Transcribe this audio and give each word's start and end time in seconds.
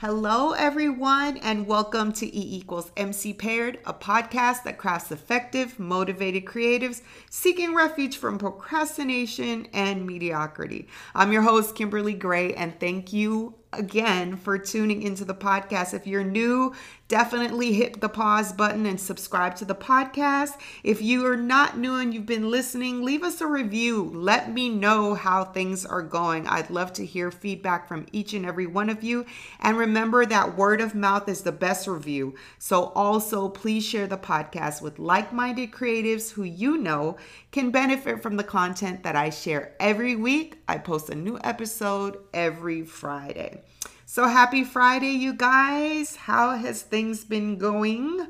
Hello, 0.00 0.52
everyone, 0.52 1.36
and 1.36 1.66
welcome 1.66 2.10
to 2.10 2.26
E 2.26 2.56
equals 2.56 2.90
MC 2.96 3.34
Paired, 3.34 3.80
a 3.84 3.92
podcast 3.92 4.62
that 4.62 4.78
crafts 4.78 5.12
effective, 5.12 5.78
motivated 5.78 6.46
creatives 6.46 7.02
seeking 7.28 7.74
refuge 7.74 8.16
from 8.16 8.38
procrastination 8.38 9.68
and 9.74 10.06
mediocrity. 10.06 10.88
I'm 11.14 11.32
your 11.32 11.42
host, 11.42 11.74
Kimberly 11.74 12.14
Gray, 12.14 12.54
and 12.54 12.80
thank 12.80 13.12
you 13.12 13.56
again 13.72 14.36
for 14.36 14.58
tuning 14.58 15.02
into 15.02 15.24
the 15.24 15.34
podcast. 15.34 15.94
If 15.94 16.06
you're 16.06 16.24
new, 16.24 16.74
definitely 17.08 17.72
hit 17.72 18.00
the 18.00 18.08
pause 18.08 18.52
button 18.52 18.86
and 18.86 19.00
subscribe 19.00 19.56
to 19.56 19.64
the 19.64 19.74
podcast. 19.74 20.52
If 20.82 21.00
you 21.02 21.26
are 21.26 21.36
not 21.36 21.78
new 21.78 21.96
and 21.96 22.12
you've 22.12 22.26
been 22.26 22.50
listening, 22.50 23.02
leave 23.02 23.22
us 23.22 23.40
a 23.40 23.46
review. 23.46 24.10
Let 24.14 24.52
me 24.52 24.68
know 24.68 25.14
how 25.14 25.44
things 25.44 25.86
are 25.86 26.02
going. 26.02 26.46
I'd 26.46 26.70
love 26.70 26.92
to 26.94 27.06
hear 27.06 27.30
feedback 27.30 27.86
from 27.88 28.06
each 28.12 28.34
and 28.34 28.44
every 28.44 28.66
one 28.66 28.90
of 28.90 29.02
you. 29.02 29.24
And 29.60 29.76
remember 29.76 30.26
that 30.26 30.56
word 30.56 30.80
of 30.80 30.94
mouth 30.94 31.28
is 31.28 31.42
the 31.42 31.52
best 31.52 31.86
review. 31.86 32.34
So 32.58 32.92
also 32.94 33.48
please 33.48 33.84
share 33.84 34.06
the 34.06 34.18
podcast 34.18 34.82
with 34.82 34.98
like-minded 34.98 35.70
creatives 35.70 36.32
who 36.32 36.42
you 36.42 36.76
know 36.76 37.16
can 37.52 37.70
benefit 37.70 38.22
from 38.22 38.36
the 38.36 38.44
content 38.44 39.02
that 39.02 39.16
I 39.16 39.30
share 39.30 39.74
every 39.80 40.16
week. 40.16 40.58
I 40.68 40.78
post 40.78 41.10
a 41.10 41.14
new 41.14 41.38
episode 41.42 42.18
every 42.32 42.82
Friday. 42.82 43.59
So 44.06 44.26
happy 44.26 44.64
Friday, 44.64 45.12
you 45.12 45.32
guys. 45.32 46.16
How 46.16 46.56
has 46.56 46.82
things 46.82 47.24
been 47.24 47.58
going? 47.58 48.26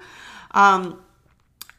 Um, 0.50 1.02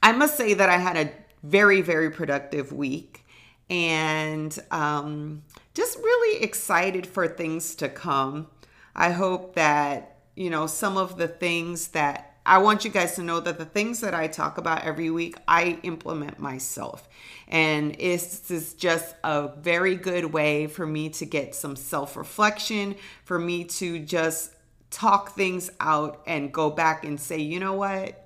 I 0.02 0.12
must 0.12 0.38
say 0.38 0.54
that 0.56 0.70
I 0.70 0.78
had 0.78 0.98
a 0.98 1.12
very, 1.44 1.82
very 1.82 2.10
productive 2.10 2.72
week 2.72 3.26
and 3.70 4.58
um, 4.72 5.44
just 5.74 5.98
really 5.98 6.44
excited 6.44 7.08
for 7.08 7.28
things 7.28 7.76
to 7.76 7.90
come. 7.90 8.48
I 8.96 9.12
hope 9.12 9.56
that, 9.56 10.18
you 10.36 10.50
know, 10.50 10.68
some 10.68 10.98
of 10.98 11.18
the 11.18 11.28
things 11.28 11.90
that 11.90 12.31
I 12.46 12.58
want 12.58 12.84
you 12.84 12.92
guys 12.92 13.16
to 13.16 13.24
know 13.24 13.40
that 13.40 13.58
the 13.58 13.66
things 13.66 14.00
that 14.02 14.16
I 14.16 14.28
talk 14.28 14.58
about 14.58 14.84
every 14.84 15.10
week, 15.10 15.38
I 15.48 15.80
implement 15.84 16.40
myself. 16.40 17.08
And 17.48 17.94
this 17.96 18.50
is 18.50 18.74
just 18.74 19.16
a 19.24 19.50
very 19.50 19.96
good 19.96 20.26
way 20.26 20.68
for 20.68 20.88
me 20.88 21.10
to 21.10 21.26
get 21.26 21.54
some 21.54 21.76
self 21.76 22.18
reflection, 22.18 22.96
for 23.26 23.38
me 23.38 23.66
to 23.66 24.00
just 24.00 24.54
talk 24.90 25.36
things 25.36 25.70
out 25.80 26.22
and 26.26 26.52
go 26.52 26.70
back 26.70 27.06
and 27.06 27.20
say, 27.20 27.40
you 27.40 27.60
know 27.60 27.74
what? 27.74 28.18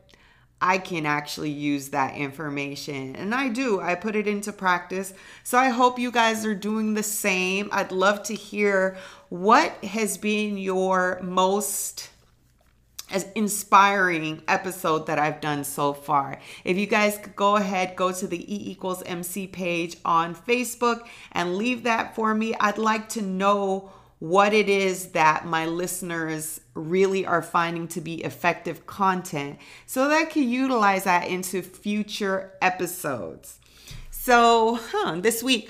I 0.62 0.78
can 0.78 1.06
actually 1.06 1.52
use 1.52 1.90
that 1.90 2.16
information. 2.16 3.16
And 3.18 3.36
I 3.36 3.50
do, 3.50 3.82
I 3.82 3.96
put 3.96 4.16
it 4.16 4.28
into 4.28 4.54
practice. 4.54 5.14
So 5.44 5.58
I 5.58 5.70
hope 5.70 6.00
you 6.00 6.12
guys 6.12 6.46
are 6.46 6.56
doing 6.56 6.94
the 6.94 7.04
same. 7.04 7.70
I'd 7.72 7.92
love 7.92 8.24
to 8.24 8.34
hear 8.34 8.98
what 9.30 9.72
has 9.84 10.18
been 10.18 10.58
your 10.58 11.20
most 11.22 12.10
as 13.12 13.28
inspiring 13.36 14.42
episode 14.48 15.08
that 15.08 15.20
I've 15.20 15.42
done 15.42 15.64
so 15.64 15.94
far. 15.94 16.40
If 16.64 16.78
you 16.78 16.88
guys 16.88 17.18
could 17.18 17.36
go 17.36 17.56
ahead, 17.56 17.96
go 17.96 18.12
to 18.12 18.28
the 18.28 18.42
E 18.54 18.72
equals 18.72 19.04
MC 19.04 19.48
page 19.48 19.98
on 20.04 20.36
Facebook 20.36 21.08
and 21.32 21.56
leave 21.56 21.84
that 21.84 22.16
for 22.16 22.34
me. 22.34 22.56
I'd 22.60 22.78
like 22.78 23.10
to 23.10 23.22
know 23.22 23.92
what 24.20 24.54
it 24.54 24.70
is 24.70 25.10
that 25.10 25.46
my 25.46 25.66
listeners 25.66 26.62
really 26.74 27.26
are 27.26 27.42
finding 27.42 27.88
to 27.90 28.02
be 28.02 28.24
effective 28.24 28.86
content 28.88 29.60
so 29.86 30.08
that 30.08 30.16
I 30.16 30.26
can 30.26 30.50
utilize 30.50 31.04
that 31.04 31.28
into 31.28 31.62
future 31.62 32.54
episodes. 32.62 33.60
So, 34.10 34.80
huh, 34.82 35.18
this 35.20 35.44
week, 35.44 35.70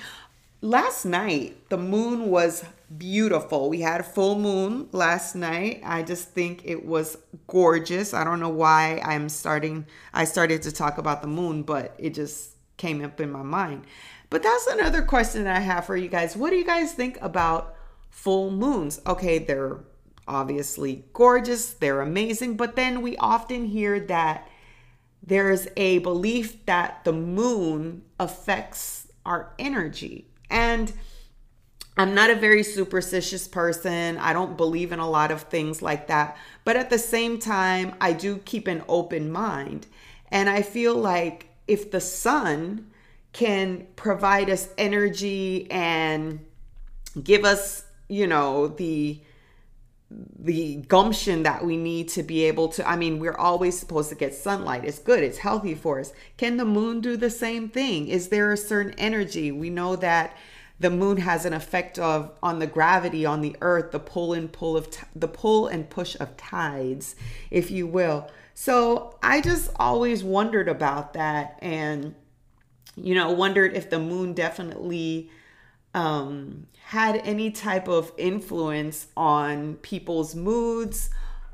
last 0.62 1.04
night, 1.04 1.68
the 1.68 1.76
moon 1.76 2.30
was 2.30 2.64
beautiful. 2.96 3.68
We 3.68 3.80
had 3.80 4.00
a 4.00 4.04
full 4.04 4.38
moon 4.38 4.88
last 4.92 5.34
night. 5.34 5.80
I 5.84 6.02
just 6.02 6.30
think 6.30 6.62
it 6.64 6.84
was 6.84 7.18
gorgeous. 7.46 8.14
I 8.14 8.24
don't 8.24 8.40
know 8.40 8.48
why 8.48 9.00
I'm 9.04 9.28
starting 9.28 9.86
I 10.14 10.24
started 10.24 10.62
to 10.62 10.72
talk 10.72 10.98
about 10.98 11.22
the 11.22 11.28
moon, 11.28 11.62
but 11.62 11.94
it 11.98 12.14
just 12.14 12.56
came 12.76 13.04
up 13.04 13.20
in 13.20 13.30
my 13.30 13.42
mind. 13.42 13.84
But 14.30 14.42
that's 14.42 14.66
another 14.66 15.02
question 15.02 15.44
that 15.44 15.56
I 15.56 15.60
have 15.60 15.86
for 15.86 15.96
you 15.96 16.08
guys. 16.08 16.36
What 16.36 16.50
do 16.50 16.56
you 16.56 16.64
guys 16.64 16.92
think 16.92 17.18
about 17.20 17.74
full 18.10 18.50
moons? 18.50 19.00
Okay, 19.06 19.38
they're 19.38 19.80
obviously 20.28 21.04
gorgeous, 21.12 21.74
they're 21.74 22.00
amazing, 22.00 22.56
but 22.56 22.74
then 22.74 23.00
we 23.00 23.16
often 23.18 23.66
hear 23.66 24.00
that 24.00 24.48
there's 25.22 25.68
a 25.76 25.98
belief 25.98 26.66
that 26.66 27.04
the 27.04 27.12
moon 27.12 28.02
affects 28.18 29.08
our 29.24 29.52
energy. 29.58 30.28
And 30.50 30.92
I'm 31.96 32.14
not 32.14 32.30
a 32.30 32.34
very 32.34 32.62
superstitious 32.62 33.48
person. 33.48 34.18
I 34.18 34.32
don't 34.32 34.56
believe 34.56 34.92
in 34.92 34.98
a 34.98 35.08
lot 35.08 35.30
of 35.30 35.42
things 35.42 35.80
like 35.80 36.08
that. 36.08 36.36
But 36.64 36.76
at 36.76 36.90
the 36.90 36.98
same 36.98 37.38
time, 37.38 37.94
I 38.00 38.12
do 38.12 38.38
keep 38.38 38.66
an 38.66 38.82
open 38.86 39.30
mind. 39.32 39.86
And 40.30 40.50
I 40.50 40.62
feel 40.62 40.94
like 40.94 41.48
if 41.66 41.90
the 41.90 42.00
sun 42.00 42.88
can 43.32 43.86
provide 43.96 44.50
us 44.50 44.68
energy 44.76 45.70
and 45.70 46.40
give 47.22 47.44
us, 47.44 47.84
you 48.08 48.26
know, 48.26 48.68
the 48.68 49.20
the 50.38 50.76
gumption 50.88 51.42
that 51.42 51.64
we 51.64 51.76
need 51.76 52.08
to 52.08 52.22
be 52.22 52.44
able 52.44 52.68
to 52.68 52.88
I 52.88 52.94
mean 52.94 53.18
we're 53.18 53.36
always 53.36 53.76
supposed 53.76 54.08
to 54.10 54.14
get 54.14 54.34
sunlight 54.34 54.84
it's 54.84 55.00
good 55.00 55.24
it's 55.24 55.38
healthy 55.38 55.74
for 55.74 55.98
us 55.98 56.12
can 56.36 56.58
the 56.58 56.64
moon 56.64 57.00
do 57.00 57.16
the 57.16 57.28
same 57.28 57.68
thing 57.68 58.06
is 58.06 58.28
there 58.28 58.52
a 58.52 58.56
certain 58.56 58.94
energy 58.98 59.50
we 59.50 59.68
know 59.68 59.96
that 59.96 60.36
the 60.78 60.90
moon 60.90 61.16
has 61.18 61.44
an 61.44 61.52
effect 61.52 61.98
of 61.98 62.32
on 62.42 62.58
the 62.58 62.66
gravity 62.66 63.24
on 63.24 63.40
the 63.40 63.56
earth 63.60 63.92
the 63.92 63.98
pull 63.98 64.32
and 64.32 64.52
pull 64.52 64.76
of 64.76 64.90
t- 64.90 65.06
the 65.14 65.28
pull 65.28 65.66
and 65.66 65.88
push 65.88 66.16
of 66.20 66.36
tides 66.36 67.16
if 67.50 67.70
you 67.70 67.86
will. 67.86 68.30
So 68.54 69.18
i 69.22 69.40
just 69.40 69.70
always 69.76 70.24
wondered 70.24 70.68
about 70.68 71.12
that 71.14 71.58
and 71.60 72.14
you 72.96 73.14
know 73.14 73.30
wondered 73.30 73.74
if 73.74 73.90
the 73.90 73.98
moon 73.98 74.32
definitely 74.32 75.30
um, 75.94 76.66
had 76.84 77.16
any 77.24 77.50
type 77.50 77.88
of 77.88 78.12
influence 78.18 79.06
on 79.16 79.76
people's 79.76 80.34
moods 80.34 81.08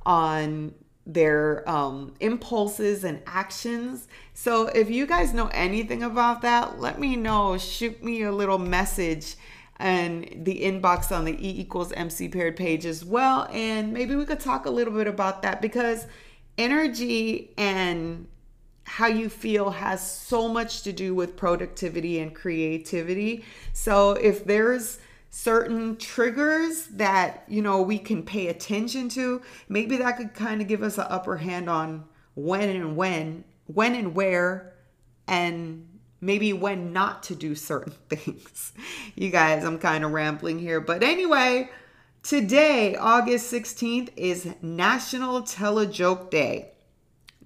on 0.05 0.75
their 1.07 1.69
um, 1.69 2.15
impulses 2.21 3.05
and 3.05 3.21
actions. 3.27 4.09
So 4.35 4.67
if 4.69 4.89
you 4.91 5.07
guys 5.07 5.35
know 5.35 5.49
anything 5.49 6.03
about 6.03 6.43
that, 6.43 6.81
let 6.81 6.99
me 6.99 7.17
know. 7.17 7.59
Shoot 7.59 8.03
me 8.03 8.23
a 8.23 8.33
little 8.33 8.59
message 8.59 9.37
and 9.77 10.45
the 10.45 10.63
inbox 10.63 11.11
on 11.11 11.25
the 11.25 11.33
E 11.33 11.61
equals 11.61 11.93
MC 11.93 12.29
paired 12.29 12.57
page 12.57 12.87
as 12.87 13.05
well. 13.05 13.49
And 13.51 13.93
maybe 13.93 14.15
we 14.15 14.25
could 14.25 14.41
talk 14.41 14.67
a 14.67 14.71
little 14.71 14.95
bit 14.95 15.09
about 15.09 15.43
that 15.43 15.61
because 15.61 16.07
energy 16.57 17.53
and 17.59 18.29
how 18.85 19.07
you 19.07 19.29
feel 19.29 19.71
has 19.71 20.09
so 20.09 20.49
much 20.49 20.83
to 20.83 20.93
do 20.93 21.15
with 21.15 21.37
productivity 21.37 22.21
and 22.21 22.35
creativity. 22.35 23.45
So 23.73 24.13
if 24.13 24.45
there's 24.45 24.99
certain 25.33 25.97
triggers 25.97 26.85
that 26.89 27.43
you 27.49 27.63
know 27.63 27.81
we 27.83 27.99
can 27.99 28.23
pay 28.23 28.47
attention 28.49 29.09
to. 29.09 29.43
Maybe 29.69 29.97
that 29.97 30.19
could 30.19 30.35
kind 30.35 30.61
of 30.61 30.69
give 30.69 30.83
us 30.83 30.99
an 30.99 31.07
upper 31.09 31.39
hand 31.39 31.69
on 31.69 32.05
when 32.35 32.69
and 32.69 32.97
when 32.97 33.43
when 33.67 33.95
and 33.95 34.15
where 34.15 34.75
and 35.27 35.89
maybe 36.21 36.53
when 36.53 36.93
not 36.93 37.23
to 37.25 37.35
do 37.35 37.55
certain 37.55 37.95
things. 38.09 38.73
You 39.17 39.31
guys 39.31 39.65
i'm 39.65 39.79
kind 39.79 40.05
of 40.05 40.13
rambling 40.13 40.61
here. 40.61 40.81
But 40.81 41.03
anyway 41.03 41.71
today 42.23 42.95
august 42.95 43.53
16th 43.53 44.11
is 44.17 44.55
national 44.61 45.43
tell 45.43 45.79
a 45.79 45.87
joke 45.87 46.31
day. 46.31 46.73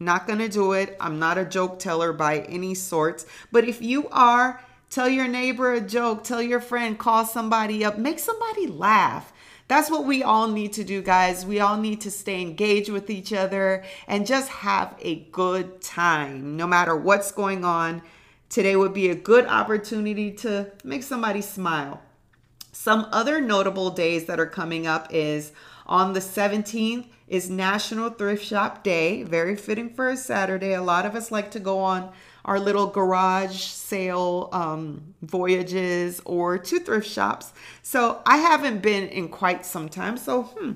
Not 0.00 0.26
gonna 0.26 0.48
do 0.48 0.72
it. 0.72 0.96
I'm 1.00 1.20
not 1.20 1.38
a 1.38 1.44
joke 1.44 1.78
teller 1.78 2.12
by 2.12 2.40
any 2.40 2.74
sorts. 2.74 3.26
But 3.52 3.64
if 3.64 3.80
you 3.80 4.08
are 4.08 4.60
Tell 4.90 5.08
your 5.08 5.28
neighbor 5.28 5.72
a 5.72 5.80
joke, 5.80 6.24
tell 6.24 6.40
your 6.40 6.60
friend, 6.60 6.98
call 6.98 7.24
somebody 7.24 7.84
up, 7.84 7.98
make 7.98 8.18
somebody 8.18 8.66
laugh. 8.66 9.32
That's 9.68 9.90
what 9.90 10.04
we 10.04 10.22
all 10.22 10.46
need 10.48 10.72
to 10.74 10.84
do, 10.84 11.02
guys. 11.02 11.44
We 11.44 11.58
all 11.58 11.76
need 11.76 12.00
to 12.02 12.10
stay 12.10 12.40
engaged 12.40 12.88
with 12.90 13.10
each 13.10 13.32
other 13.32 13.84
and 14.06 14.26
just 14.26 14.48
have 14.48 14.94
a 15.00 15.16
good 15.32 15.82
time 15.82 16.56
no 16.56 16.66
matter 16.66 16.96
what's 16.96 17.32
going 17.32 17.64
on. 17.64 18.02
Today 18.48 18.76
would 18.76 18.94
be 18.94 19.10
a 19.10 19.16
good 19.16 19.44
opportunity 19.46 20.30
to 20.32 20.70
make 20.84 21.02
somebody 21.02 21.42
smile. 21.42 22.00
Some 22.72 23.08
other 23.10 23.40
notable 23.40 23.90
days 23.90 24.26
that 24.26 24.38
are 24.38 24.46
coming 24.46 24.86
up 24.86 25.08
is 25.10 25.50
on 25.86 26.12
the 26.12 26.20
17th 26.20 27.06
is 27.26 27.50
National 27.50 28.10
Thrift 28.10 28.44
Shop 28.44 28.84
Day, 28.84 29.24
very 29.24 29.56
fitting 29.56 29.90
for 29.90 30.08
a 30.08 30.16
Saturday. 30.16 30.74
A 30.74 30.82
lot 30.82 31.06
of 31.06 31.16
us 31.16 31.32
like 31.32 31.50
to 31.52 31.60
go 31.60 31.80
on 31.80 32.12
our 32.46 32.60
little 32.60 32.86
garage 32.86 33.60
sale 33.60 34.48
um, 34.52 35.14
voyages 35.20 36.22
or 36.24 36.56
to 36.56 36.78
thrift 36.78 37.08
shops. 37.08 37.52
So 37.82 38.22
I 38.24 38.38
haven't 38.38 38.80
been 38.80 39.08
in 39.08 39.28
quite 39.28 39.66
some 39.66 39.88
time. 39.88 40.16
So, 40.16 40.44
hmm, 40.44 40.72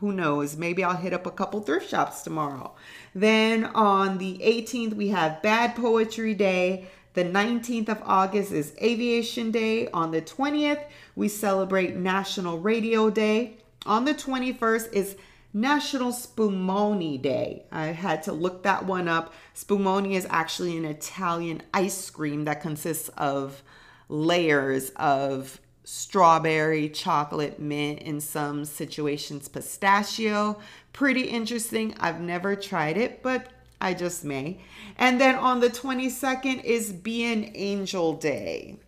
who 0.00 0.12
knows? 0.12 0.56
Maybe 0.56 0.82
I'll 0.82 0.96
hit 0.96 1.12
up 1.12 1.26
a 1.26 1.30
couple 1.30 1.60
thrift 1.60 1.88
shops 1.88 2.22
tomorrow. 2.22 2.74
Then 3.14 3.66
on 3.66 4.18
the 4.18 4.38
18th, 4.38 4.94
we 4.94 5.08
have 5.08 5.42
Bad 5.42 5.76
Poetry 5.76 6.34
Day. 6.34 6.86
The 7.12 7.24
19th 7.24 7.90
of 7.90 8.02
August 8.04 8.50
is 8.50 8.74
Aviation 8.82 9.50
Day. 9.50 9.88
On 9.88 10.12
the 10.12 10.22
20th, 10.22 10.82
we 11.14 11.28
celebrate 11.28 11.94
National 11.94 12.58
Radio 12.58 13.10
Day. 13.10 13.58
On 13.84 14.06
the 14.06 14.14
21st 14.14 14.92
is 14.94 15.16
National 15.54 16.12
Spumoni 16.12 17.20
Day. 17.20 17.64
I 17.70 17.86
had 17.86 18.22
to 18.24 18.32
look 18.32 18.62
that 18.62 18.86
one 18.86 19.08
up. 19.08 19.34
Spumoni 19.54 20.12
is 20.12 20.26
actually 20.30 20.76
an 20.76 20.84
Italian 20.84 21.62
ice 21.74 22.08
cream 22.08 22.44
that 22.44 22.62
consists 22.62 23.08
of 23.10 23.62
layers 24.08 24.90
of 24.96 25.60
strawberry, 25.84 26.88
chocolate, 26.88 27.58
mint, 27.58 28.00
in 28.00 28.20
some 28.20 28.64
situations, 28.64 29.48
pistachio. 29.48 30.58
Pretty 30.92 31.22
interesting. 31.22 31.94
I've 32.00 32.20
never 32.20 32.56
tried 32.56 32.96
it, 32.96 33.22
but 33.22 33.48
I 33.80 33.94
just 33.94 34.24
may. 34.24 34.60
And 34.96 35.20
then 35.20 35.34
on 35.34 35.60
the 35.60 35.68
22nd 35.68 36.64
is 36.64 36.92
Be 36.92 37.24
an 37.30 37.50
Angel 37.54 38.14
Day. 38.14 38.78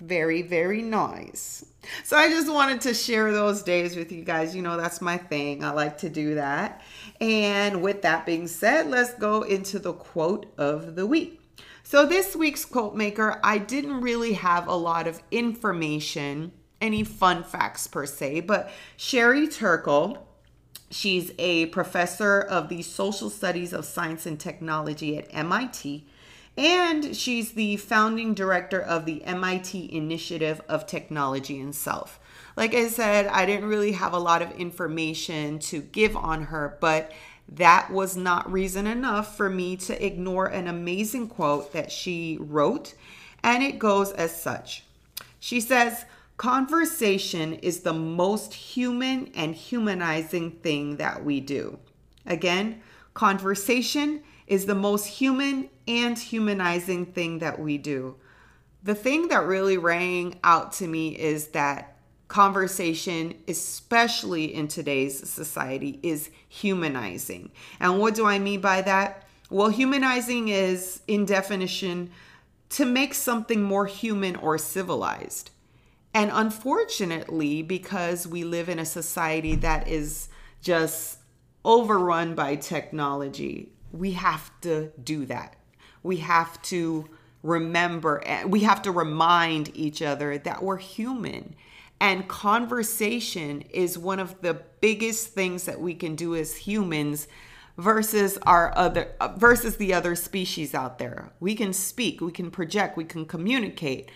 Very, 0.00 0.42
very 0.42 0.82
nice. 0.82 1.64
So 2.04 2.16
I 2.16 2.28
just 2.28 2.50
wanted 2.50 2.80
to 2.82 2.94
share 2.94 3.32
those 3.32 3.62
days 3.62 3.96
with 3.96 4.12
you 4.12 4.22
guys. 4.22 4.54
You 4.54 4.62
know, 4.62 4.76
that's 4.76 5.00
my 5.00 5.16
thing. 5.16 5.64
I 5.64 5.70
like 5.70 5.98
to 5.98 6.08
do 6.08 6.36
that. 6.36 6.82
And 7.20 7.82
with 7.82 8.02
that 8.02 8.24
being 8.24 8.46
said, 8.46 8.88
let's 8.88 9.14
go 9.14 9.42
into 9.42 9.78
the 9.78 9.92
quote 9.92 10.46
of 10.56 10.94
the 10.94 11.06
week. 11.06 11.40
So 11.82 12.04
this 12.06 12.36
week's 12.36 12.64
quote 12.64 12.94
maker, 12.94 13.40
I 13.42 13.58
didn't 13.58 14.02
really 14.02 14.34
have 14.34 14.68
a 14.68 14.74
lot 14.74 15.08
of 15.08 15.22
information, 15.30 16.52
any 16.80 17.02
fun 17.02 17.42
facts 17.42 17.86
per 17.86 18.04
se, 18.04 18.40
but 18.40 18.70
Sherry 18.96 19.48
Turkle, 19.48 20.28
she's 20.90 21.32
a 21.38 21.66
professor 21.66 22.40
of 22.40 22.68
the 22.68 22.82
social 22.82 23.30
studies 23.30 23.72
of 23.72 23.86
science 23.86 24.26
and 24.26 24.38
technology 24.38 25.16
at 25.16 25.26
MIT 25.30 26.06
and 26.58 27.16
she's 27.16 27.52
the 27.52 27.76
founding 27.76 28.34
director 28.34 28.80
of 28.80 29.06
the 29.06 29.24
MIT 29.24 29.94
Initiative 29.94 30.60
of 30.68 30.86
Technology 30.86 31.60
and 31.60 31.72
Self. 31.72 32.18
Like 32.56 32.74
I 32.74 32.88
said, 32.88 33.28
I 33.28 33.46
didn't 33.46 33.68
really 33.68 33.92
have 33.92 34.12
a 34.12 34.18
lot 34.18 34.42
of 34.42 34.50
information 34.50 35.60
to 35.60 35.80
give 35.80 36.16
on 36.16 36.42
her, 36.46 36.76
but 36.80 37.12
that 37.48 37.92
was 37.92 38.16
not 38.16 38.50
reason 38.50 38.88
enough 38.88 39.36
for 39.36 39.48
me 39.48 39.76
to 39.76 40.04
ignore 40.04 40.46
an 40.46 40.66
amazing 40.66 41.28
quote 41.28 41.72
that 41.72 41.92
she 41.92 42.36
wrote. 42.40 42.94
And 43.44 43.62
it 43.62 43.78
goes 43.78 44.10
as 44.10 44.42
such 44.42 44.82
She 45.38 45.60
says, 45.60 46.04
Conversation 46.38 47.54
is 47.54 47.80
the 47.80 47.92
most 47.92 48.52
human 48.52 49.30
and 49.36 49.54
humanizing 49.54 50.50
thing 50.50 50.96
that 50.96 51.24
we 51.24 51.38
do. 51.38 51.78
Again, 52.26 52.82
conversation 53.14 54.22
is 54.48 54.66
the 54.66 54.74
most 54.74 55.06
human 55.06 55.68
and 55.86 56.18
humanizing 56.18 57.06
thing 57.06 57.38
that 57.38 57.60
we 57.60 57.78
do. 57.78 58.16
The 58.82 58.94
thing 58.94 59.28
that 59.28 59.44
really 59.44 59.76
rang 59.76 60.40
out 60.42 60.72
to 60.74 60.88
me 60.88 61.16
is 61.16 61.48
that 61.48 61.96
conversation, 62.28 63.34
especially 63.46 64.54
in 64.54 64.68
today's 64.68 65.28
society, 65.28 66.00
is 66.02 66.30
humanizing. 66.48 67.50
And 67.78 67.98
what 67.98 68.14
do 68.14 68.26
I 68.26 68.38
mean 68.38 68.60
by 68.60 68.82
that? 68.82 69.26
Well, 69.50 69.68
humanizing 69.68 70.48
is, 70.48 71.00
in 71.06 71.24
definition, 71.24 72.10
to 72.70 72.84
make 72.84 73.14
something 73.14 73.62
more 73.62 73.86
human 73.86 74.36
or 74.36 74.58
civilized. 74.58 75.50
And 76.14 76.30
unfortunately, 76.32 77.62
because 77.62 78.26
we 78.26 78.44
live 78.44 78.68
in 78.68 78.78
a 78.78 78.84
society 78.84 79.56
that 79.56 79.88
is 79.88 80.28
just 80.62 81.18
overrun 81.64 82.34
by 82.34 82.56
technology, 82.56 83.72
we 83.92 84.12
have 84.12 84.50
to 84.62 84.92
do 85.02 85.26
that. 85.26 85.56
We 86.02 86.18
have 86.18 86.60
to 86.62 87.08
remember, 87.42 88.22
eh, 88.24 88.44
we 88.44 88.60
have 88.60 88.82
to 88.82 88.90
remind 88.90 89.74
each 89.76 90.02
other 90.02 90.38
that 90.38 90.62
we're 90.62 90.78
human. 90.78 91.54
And 92.00 92.28
conversation 92.28 93.62
is 93.70 93.98
one 93.98 94.20
of 94.20 94.40
the 94.40 94.62
biggest 94.80 95.28
things 95.28 95.64
that 95.64 95.80
we 95.80 95.94
can 95.94 96.14
do 96.14 96.34
as 96.34 96.56
humans 96.56 97.26
versus 97.76 98.38
our 98.42 98.76
other 98.76 99.14
uh, 99.20 99.28
versus 99.36 99.76
the 99.76 99.94
other 99.94 100.14
species 100.14 100.74
out 100.74 100.98
there. 100.98 101.30
We 101.40 101.54
can 101.54 101.72
speak, 101.72 102.20
we 102.20 102.32
can 102.32 102.50
project, 102.50 102.96
we 102.96 103.04
can 103.04 103.24
communicate. 103.24 104.10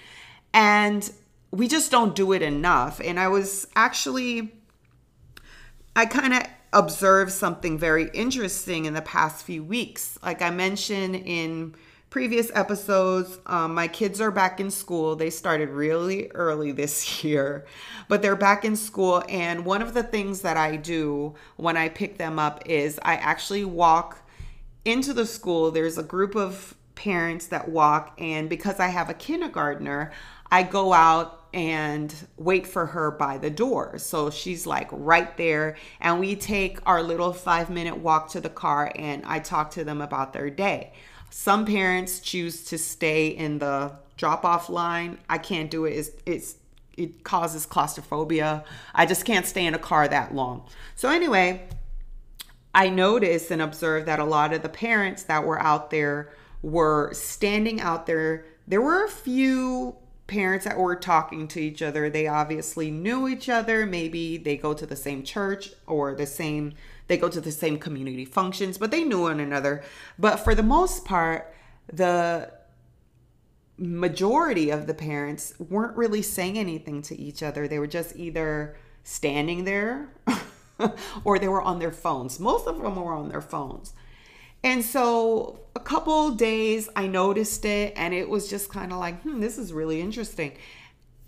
And 0.53 1.11
we 1.51 1.69
just 1.69 1.91
don't 1.91 2.15
do 2.15 2.33
it 2.33 2.43
enough. 2.43 3.01
And 3.01 3.19
I 3.19 3.29
was 3.29 3.67
actually 3.75 4.53
I 5.95 6.07
kind 6.07 6.35
of 6.35 6.43
observed 6.73 7.33
something 7.33 7.79
very 7.79 8.11
interesting 8.15 8.87
in 8.87 8.95
the 8.95 9.03
past 9.03 9.45
few 9.45 9.63
weeks. 9.63 10.19
Like 10.23 10.41
I 10.41 10.51
mentioned 10.51 11.17
in 11.17 11.75
previous 12.09 12.51
episodes, 12.55 13.39
um, 13.47 13.75
my 13.75 13.89
kids 13.89 14.21
are 14.21 14.31
back 14.31 14.61
in 14.61 14.71
school. 14.71 15.17
They 15.17 15.31
started 15.31 15.71
really 15.71 16.31
early 16.35 16.73
this 16.73 17.25
year, 17.25 17.67
but 18.09 18.23
they're 18.23 18.37
back 18.37 18.65
in 18.65 18.77
school. 18.77 19.23
And 19.29 19.65
one 19.65 19.83
of 19.83 19.95
the 19.95 20.03
things 20.03 20.43
that 20.43 20.57
I 20.57 20.77
do 20.77 21.35
when 21.57 21.77
I 21.77 21.89
pick 21.89 22.19
them 22.19 22.39
up 22.39 22.63
is 22.67 22.99
I 23.03 23.15
actually 23.15 23.65
walk 23.65 24.19
into 24.85 25.13
the 25.13 25.27
school. 25.27 25.71
There's 25.71 25.99
a 25.99 26.03
group 26.03 26.35
of 26.35 26.75
parents 26.95 27.47
that 27.49 27.69
walk, 27.69 28.15
and 28.19 28.49
because 28.49 28.79
I 28.79 28.89
have 28.89 29.09
a 29.09 29.15
kindergartner, 29.15 30.13
I 30.51 30.63
go 30.63 30.93
out 30.93 31.42
and 31.53 32.15
wait 32.37 32.67
for 32.67 32.87
her 32.87 33.11
by 33.11 33.39
the 33.39 33.51
door. 33.51 33.99
So 33.99 34.31
she's 34.31 34.67
like 34.67 34.89
right 34.91 35.37
there. 35.37 35.77
And 36.01 36.19
we 36.19 36.35
take 36.35 36.79
our 36.87 37.03
little 37.03 37.33
five 37.33 37.69
minute 37.71 37.99
walk 37.99 38.31
to 38.31 38.41
the 38.41 38.49
car 38.49 38.91
and 38.97 39.23
I 39.27 39.39
talk 39.39 39.71
to 39.73 39.85
them 39.85 40.01
about 40.01 40.33
their 40.33 40.51
day. 40.51 40.93
Some 41.31 41.65
parents 41.65 42.21
choose 42.21 42.65
to 42.65 42.79
stay 42.79 43.29
in 43.29 43.59
the 43.59 43.93
drop 44.17 44.45
off 44.45 44.69
line. 44.69 45.19
I 45.29 45.39
can't 45.39 45.71
do 45.71 45.85
it. 45.85 45.93
It's, 45.93 46.11
it's, 46.27 46.57
it 46.97 47.25
causes 47.25 47.65
claustrophobia. 47.67 48.65
I 48.95 49.07
just 49.07 49.25
can't 49.25 49.47
stay 49.47 49.65
in 49.67 49.75
a 49.75 49.79
car 49.79 50.07
that 50.09 50.35
long. 50.35 50.69
So, 50.95 51.09
anyway, 51.09 51.67
I 52.75 52.91
noticed 52.91 53.51
and 53.51 53.63
observed 53.63 54.07
that 54.07 54.19
a 54.19 54.25
lot 54.25 54.53
of 54.53 54.63
the 54.63 54.69
parents 54.69 55.23
that 55.25 55.45
were 55.45 55.61
out 55.61 55.91
there 55.91 56.31
were 56.61 57.13
standing 57.15 57.81
out 57.81 58.07
there. 58.07 58.45
There 58.69 58.83
were 58.83 59.05
a 59.05 59.09
few 59.09 59.97
parents 60.33 60.65
that 60.65 60.79
were 60.79 60.97
talking 60.97 61.47
to 61.47 61.61
each 61.61 61.83
other. 61.83 62.09
They 62.09 62.27
obviously 62.27 62.91
knew 62.91 63.29
each 63.29 63.51
other. 63.51 63.85
Maybe 63.85 64.39
they 64.39 64.57
go 64.57 64.73
to 64.73 64.87
the 64.87 64.97
same 64.97 65.23
church 65.23 65.73
or 65.87 66.15
the 66.15 66.25
same, 66.25 66.73
they 67.07 67.19
go 67.19 67.29
to 67.29 67.41
the 67.41 67.53
same 67.53 67.79
community 67.79 68.25
functions, 68.25 68.79
but 68.79 68.91
they 68.91 69.05
knew 69.05 69.21
one 69.21 69.41
another. 69.41 69.83
But 70.19 70.39
for 70.39 70.55
the 70.55 70.63
most 70.63 71.05
part, 71.05 71.55
the 71.93 72.51
majority 73.77 74.71
of 74.71 74.87
the 74.87 74.95
parents 74.95 75.53
weren't 75.59 75.99
really 75.99 76.23
saying 76.23 76.57
anything 76.59 77.03
to 77.03 77.21
each 77.21 77.43
other. 77.43 77.69
They 77.69 77.79
were 77.79 77.87
just 77.87 78.17
either 78.17 78.75
standing 79.05 79.65
there 79.65 80.09
or 81.25 81.39
they 81.39 81.49
were 81.49 81.61
on 81.61 81.79
their 81.79 81.93
phones. 81.93 82.41
Most 82.41 82.67
of 82.67 82.81
them 82.81 82.97
were 82.97 83.13
on 83.13 83.29
their 83.29 83.43
phones. 83.43 83.93
And 84.65 84.85
so 84.85 85.61
a 85.75 85.81
couple 85.81 86.31
days 86.33 86.89
I 86.95 87.07
noticed 87.07 87.65
it 87.65 87.95
and 87.97 88.15
it 88.15 88.29
was 88.29 88.49
just 88.49 88.71
kind 88.71 88.93
of 88.93 88.99
like, 88.99 89.23
hmm, 89.23 89.41
this 89.41 89.59
is 89.59 89.73
really 89.73 90.01
interesting. 90.01 90.53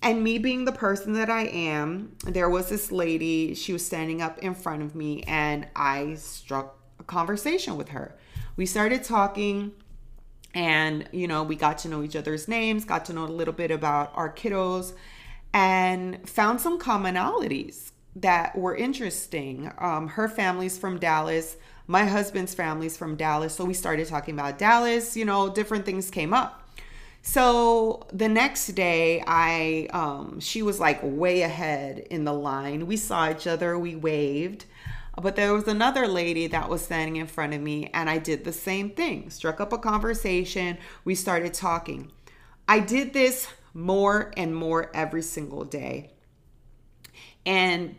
And 0.02 0.22
me 0.22 0.38
being 0.38 0.66
the 0.66 0.72
person 0.72 1.14
that 1.14 1.30
I 1.30 1.46
am, 1.46 2.16
there 2.26 2.50
was 2.50 2.68
this 2.68 2.92
lady, 2.92 3.54
she 3.54 3.72
was 3.72 3.84
standing 3.84 4.20
up 4.20 4.38
in 4.38 4.54
front 4.54 4.82
of 4.82 4.94
me 4.94 5.22
and 5.22 5.66
I 5.74 6.14
struck 6.14 6.78
a 7.00 7.04
conversation 7.04 7.76
with 7.76 7.88
her. 7.88 8.14
We 8.56 8.66
started 8.66 9.02
talking 9.02 9.72
and, 10.52 11.08
you 11.10 11.26
know, 11.26 11.42
we 11.42 11.56
got 11.56 11.78
to 11.78 11.88
know 11.88 12.02
each 12.02 12.14
other's 12.14 12.46
names, 12.46 12.84
got 12.84 13.06
to 13.06 13.12
know 13.12 13.24
a 13.24 13.26
little 13.26 13.54
bit 13.54 13.70
about 13.70 14.12
our 14.14 14.32
kiddos 14.32 14.92
and 15.52 16.28
found 16.28 16.60
some 16.60 16.78
commonalities 16.78 17.92
that 18.14 18.56
were 18.56 18.76
interesting. 18.76 19.72
Um, 19.78 20.08
her 20.08 20.28
family's 20.28 20.78
from 20.78 20.98
Dallas 20.98 21.56
my 21.86 22.04
husband's 22.04 22.54
family's 22.54 22.96
from 22.96 23.16
Dallas. 23.16 23.54
So 23.54 23.64
we 23.64 23.74
started 23.74 24.08
talking 24.08 24.34
about 24.34 24.58
Dallas, 24.58 25.16
you 25.16 25.24
know, 25.24 25.48
different 25.50 25.84
things 25.84 26.10
came 26.10 26.32
up. 26.32 26.64
So 27.26 28.06
the 28.12 28.28
next 28.28 28.66
day, 28.68 29.24
I 29.26 29.88
um, 29.94 30.40
she 30.40 30.62
was 30.62 30.78
like 30.78 31.00
way 31.02 31.40
ahead 31.40 31.98
in 32.10 32.24
the 32.24 32.34
line. 32.34 32.86
We 32.86 32.98
saw 32.98 33.30
each 33.30 33.46
other, 33.46 33.78
we 33.78 33.96
waved, 33.96 34.66
but 35.20 35.34
there 35.34 35.54
was 35.54 35.66
another 35.66 36.06
lady 36.06 36.48
that 36.48 36.68
was 36.68 36.82
standing 36.82 37.16
in 37.16 37.26
front 37.26 37.54
of 37.54 37.62
me, 37.62 37.90
and 37.94 38.10
I 38.10 38.18
did 38.18 38.44
the 38.44 38.52
same 38.52 38.90
thing. 38.90 39.30
Struck 39.30 39.58
up 39.58 39.72
a 39.72 39.78
conversation. 39.78 40.76
We 41.06 41.14
started 41.14 41.54
talking. 41.54 42.12
I 42.68 42.80
did 42.80 43.14
this 43.14 43.48
more 43.72 44.30
and 44.36 44.54
more 44.54 44.90
every 44.94 45.22
single 45.22 45.64
day, 45.64 46.12
and 47.46 47.96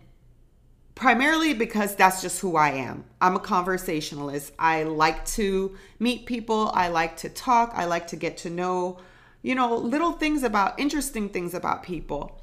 primarily 0.96 1.54
because 1.54 1.96
that's 1.96 2.22
just 2.22 2.40
who 2.40 2.56
I 2.56 2.70
am. 2.72 3.04
I'm 3.20 3.36
a 3.36 3.40
conversationalist. 3.40 4.54
I 4.58 4.84
like 4.84 5.25
to 5.28 5.78
meet 6.00 6.25
people, 6.25 6.72
I 6.74 6.88
like 6.88 7.18
to 7.18 7.30
talk, 7.30 7.74
I 7.75 7.86
like 7.86 8.08
to 8.08 8.16
get 8.16 8.38
to 8.38 8.50
know, 8.50 9.00
you 9.42 9.56
know, 9.56 9.75
little 9.75 10.14
things 10.14 10.44
about 10.44 10.80
interesting 10.80 11.30
things 11.30 11.54
about 11.54 11.84
people. 11.84 12.42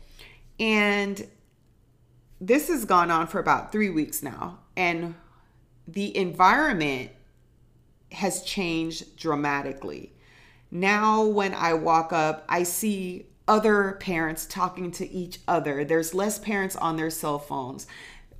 And 0.60 1.26
this 2.40 2.68
has 2.68 2.84
gone 2.84 3.10
on 3.10 3.26
for 3.26 3.38
about 3.38 3.72
3 3.72 3.88
weeks 3.90 4.22
now 4.22 4.58
and 4.76 5.14
the 5.88 6.16
environment 6.16 7.10
has 8.12 8.42
changed 8.42 9.16
dramatically. 9.16 10.12
Now 10.70 11.24
when 11.24 11.54
I 11.54 11.72
walk 11.74 12.12
up, 12.12 12.44
I 12.48 12.62
see 12.64 13.26
other 13.48 13.96
parents 14.00 14.46
talking 14.46 14.92
to 14.92 15.10
each 15.10 15.40
other. 15.48 15.84
There's 15.84 16.14
less 16.14 16.38
parents 16.38 16.76
on 16.76 16.96
their 16.96 17.10
cell 17.10 17.38
phones 17.38 17.86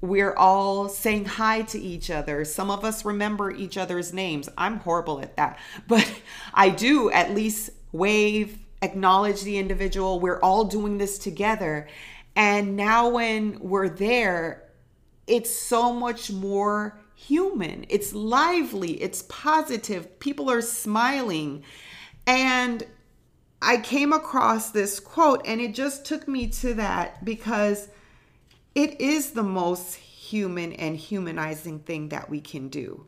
we're 0.02 0.34
all 0.34 0.88
saying 0.88 1.24
hi 1.24 1.62
to 1.62 1.78
each 1.80 2.10
other. 2.10 2.44
Some 2.44 2.70
of 2.70 2.84
us 2.84 3.04
remember 3.04 3.52
each 3.52 3.78
other's 3.78 4.12
names. 4.12 4.48
I'm 4.58 4.78
horrible 4.78 5.20
at 5.20 5.36
that, 5.36 5.58
but 5.88 6.12
I 6.52 6.68
do 6.68 7.10
at 7.10 7.34
least 7.34 7.70
wave, 7.92 8.58
acknowledge 8.82 9.42
the 9.42 9.56
individual. 9.58 10.20
We're 10.20 10.40
all 10.40 10.64
doing 10.64 10.98
this 10.98 11.18
together. 11.18 11.88
And 12.34 12.76
now, 12.76 13.08
when 13.10 13.58
we're 13.60 13.88
there, 13.88 14.64
it's 15.26 15.54
so 15.54 15.92
much 15.92 16.30
more 16.30 16.98
human. 17.14 17.84
It's 17.88 18.12
lively, 18.12 19.00
it's 19.02 19.22
positive. 19.28 20.18
People 20.18 20.50
are 20.50 20.62
smiling. 20.62 21.62
And 22.26 22.84
I 23.60 23.76
came 23.76 24.12
across 24.12 24.70
this 24.70 24.98
quote 24.98 25.42
and 25.46 25.60
it 25.60 25.74
just 25.74 26.04
took 26.04 26.26
me 26.26 26.48
to 26.48 26.74
that 26.74 27.24
because 27.24 27.88
it 28.74 29.00
is 29.00 29.32
the 29.32 29.42
most 29.42 29.96
human 29.96 30.72
and 30.72 30.96
humanizing 30.96 31.80
thing 31.80 32.08
that 32.08 32.30
we 32.30 32.40
can 32.40 32.68
do. 32.68 33.06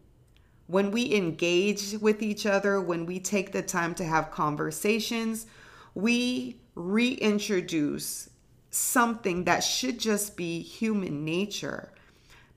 When 0.67 0.91
we 0.91 1.15
engage 1.15 1.93
with 2.01 2.23
each 2.23 2.47
other, 2.47 2.81
when 2.81 3.07
we 3.07 3.21
take 3.21 3.53
the 3.53 3.63
time 3.63 3.95
to 3.97 4.05
have 4.05 4.31
conversations, 4.31 5.47
we 5.95 6.59
reintroduce 6.75 8.31
something 8.71 9.45
that 9.45 9.61
should 9.61 9.99
just 9.99 10.37
be 10.37 10.61
human 10.61 11.25
nature 11.25 11.93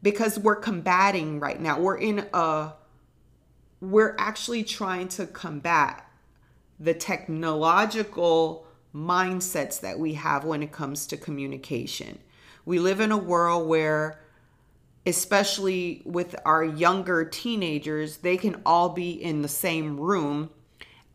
because 0.02 0.40
we're 0.40 0.56
combating 0.56 1.40
right 1.40 1.62
now. 1.62 1.80
We're 1.80 1.98
in 1.98 2.26
a, 2.34 2.74
we're 3.82 4.16
actually 4.18 4.64
trying 4.64 5.10
to 5.10 5.28
combat 5.28 6.10
the 6.80 6.94
technological 6.94 8.66
mindsets 8.94 9.80
that 9.82 10.00
we 10.00 10.14
have 10.14 10.44
when 10.44 10.64
it 10.64 10.72
comes 10.72 11.06
to 11.08 11.18
communication. 11.18 12.20
We 12.68 12.80
live 12.80 13.00
in 13.00 13.14
a 13.14 13.18
world 13.18 13.66
where, 13.66 14.20
especially 15.06 16.02
with 16.04 16.36
our 16.44 16.66
younger 16.66 17.24
teenagers, 17.24 18.18
they 18.18 18.36
can 18.36 18.62
all 18.66 18.90
be 18.90 19.12
in 19.12 19.42
the 19.42 19.48
same 19.48 19.98
room 19.98 20.50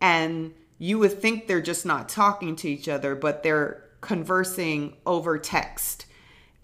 and 0.01 0.55
you 0.79 0.99
would 0.99 1.21
think 1.21 1.47
they're 1.47 1.61
just 1.61 1.85
not 1.85 2.09
talking 2.09 2.57
to 2.57 2.71
each 2.71 2.89
other, 2.89 3.15
but 3.15 3.43
they're 3.43 3.85
conversing 4.01 4.97
over 5.05 5.37
text 5.37 6.07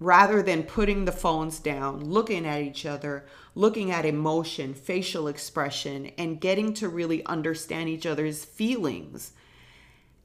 rather 0.00 0.42
than 0.42 0.62
putting 0.62 1.04
the 1.04 1.12
phones 1.12 1.58
down, 1.58 2.02
looking 2.02 2.46
at 2.46 2.62
each 2.62 2.86
other, 2.86 3.26
looking 3.54 3.90
at 3.90 4.06
emotion, 4.06 4.72
facial 4.72 5.28
expression, 5.28 6.12
and 6.16 6.40
getting 6.40 6.72
to 6.72 6.88
really 6.88 7.22
understand 7.26 7.90
each 7.90 8.06
other's 8.06 8.42
feelings. 8.42 9.32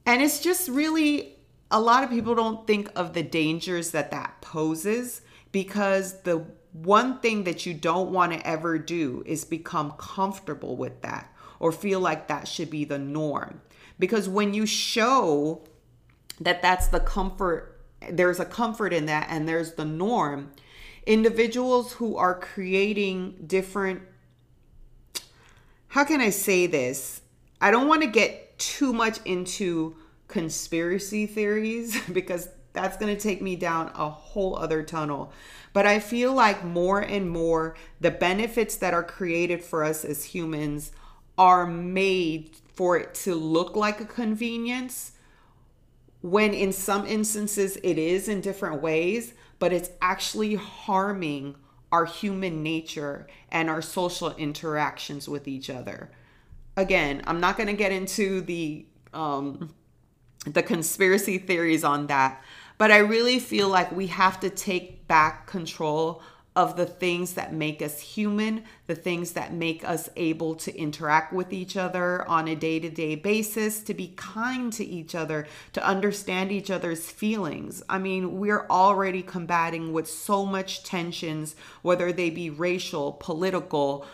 And 0.06 0.22
it's 0.22 0.40
just 0.40 0.70
really, 0.70 1.33
a 1.74 1.82
lot 1.82 2.04
of 2.04 2.12
people 2.12 2.36
don't 2.36 2.68
think 2.68 2.90
of 2.96 3.14
the 3.14 3.24
dangers 3.24 3.92
that 3.92 4.12
that 4.12 4.40
poses 4.42 5.22
because 5.52 6.22
the 6.22 6.46
one 6.72 7.20
thing 7.20 7.44
that 7.44 7.66
you 7.66 7.74
don't 7.74 8.12
want 8.12 8.32
to 8.32 8.48
ever 8.48 8.78
do 8.78 9.24
is 9.26 9.44
become 9.44 9.92
comfortable 9.98 10.78
with 10.78 11.02
that 11.02 11.34
or 11.60 11.72
feel 11.72 12.00
like 12.00 12.28
that 12.28 12.48
should 12.48 12.70
be 12.70 12.86
the 12.86 13.00
norm. 13.00 13.60
Because 13.98 14.30
when 14.30 14.54
you 14.54 14.66
show 14.68 15.64
that 16.40 16.62
that's 16.62 16.88
the 16.88 17.00
comfort 17.00 17.82
there's 18.10 18.40
a 18.40 18.46
comfort 18.46 18.92
in 18.92 19.06
that 19.06 19.28
and 19.30 19.48
there's 19.48 19.74
the 19.74 19.86
norm 19.86 20.52
individuals 21.06 21.94
who 21.94 22.18
are 22.18 22.38
creating 22.38 23.36
different 23.48 24.02
how 25.90 26.04
can 26.04 26.20
i 26.20 26.30
say 26.30 26.66
this 26.68 27.22
i 27.62 27.72
don't 27.72 27.88
want 27.88 28.02
to 28.02 28.08
get 28.08 28.58
too 28.58 28.92
much 28.92 29.20
into 29.26 29.96
conspiracy 30.28 31.26
theories 31.26 32.00
because 32.12 32.50
that's 32.74 32.98
going 32.98 33.16
to 33.16 33.22
take 33.22 33.42
me 33.42 33.56
down 33.56 33.92
a 33.96 34.10
whole 34.10 34.58
other 34.58 34.82
tunnel 34.82 35.32
but 35.74 35.86
i 35.86 36.00
feel 36.00 36.34
like 36.34 36.64
more 36.64 37.00
and 37.00 37.30
more 37.30 37.76
the 38.00 38.12
benefits 38.12 38.76
that 38.78 38.94
are 38.94 39.04
created 39.04 39.64
for 39.64 39.84
us 39.84 40.04
as 40.04 40.24
humans 40.24 40.92
are 41.38 41.66
made 41.66 42.56
for 42.74 42.98
it 42.98 43.14
to 43.14 43.36
look 43.36 43.76
like 43.76 44.02
a 44.02 44.06
convenience 44.06 45.14
when 46.22 46.54
in 46.54 46.72
some 46.72 47.06
instances 47.06 47.78
it 47.84 47.98
is 47.98 48.30
in 48.30 48.42
different 48.42 48.82
ways, 48.82 49.34
but 49.60 49.74
it's 49.74 49.90
actually 50.02 50.56
harming 50.56 51.56
our 51.92 52.06
human 52.06 52.64
nature 52.64 53.28
and 53.52 53.70
our 53.70 53.82
social 53.82 54.34
interactions 54.36 55.28
with 55.28 55.48
each 55.48 55.70
other. 55.70 56.10
Again, 56.78 57.22
I'm 57.28 57.40
not 57.40 57.58
going 57.58 57.68
to 57.68 57.74
get 57.74 57.92
into 57.92 58.42
the 58.42 58.86
um, 59.14 59.74
the 60.46 60.64
conspiracy 60.64 61.38
theories 61.38 61.84
on 61.84 62.08
that, 62.08 62.42
but 62.78 62.92
I 62.92 62.98
really 62.98 63.40
feel 63.40 63.70
like 63.70 63.92
we 63.92 64.08
have 64.08 64.40
to 64.42 64.50
take 64.50 65.08
back 65.08 65.48
control 65.48 66.22
of 66.56 66.76
the 66.76 66.86
things 66.86 67.34
that 67.34 67.52
make 67.52 67.82
us 67.82 68.00
human, 68.00 68.64
the 68.86 68.96
things 68.96 69.32
that 69.32 69.54
make 69.54 69.84
us 69.84 70.08
able 70.16 70.54
to 70.54 70.76
interact 70.78 71.34
with 71.34 71.52
each 71.52 71.76
other 71.76 72.28
on 72.28 72.48
a 72.48 72.56
day 72.56 72.80
to 72.80 72.90
day 72.90 73.16
basis, 73.16 73.82
to 73.82 73.94
be 73.94 74.14
kind 74.16 74.72
to 74.72 74.86
each 74.86 75.16
other, 75.16 75.48
to 75.72 75.84
understand 75.84 76.52
each 76.52 76.70
other's 76.70 77.10
feelings. 77.10 77.82
I 77.90 77.98
mean, 77.98 78.40
we're 78.40 78.68
already 78.70 79.24
combating 79.24 79.94
with 79.94 80.08
so 80.08 80.46
much 80.46 80.84
tensions, 80.84 81.56
whether 81.82 82.12
they 82.12 82.30
be 82.30 82.52
racial, 82.52 83.14
political, 83.14 84.06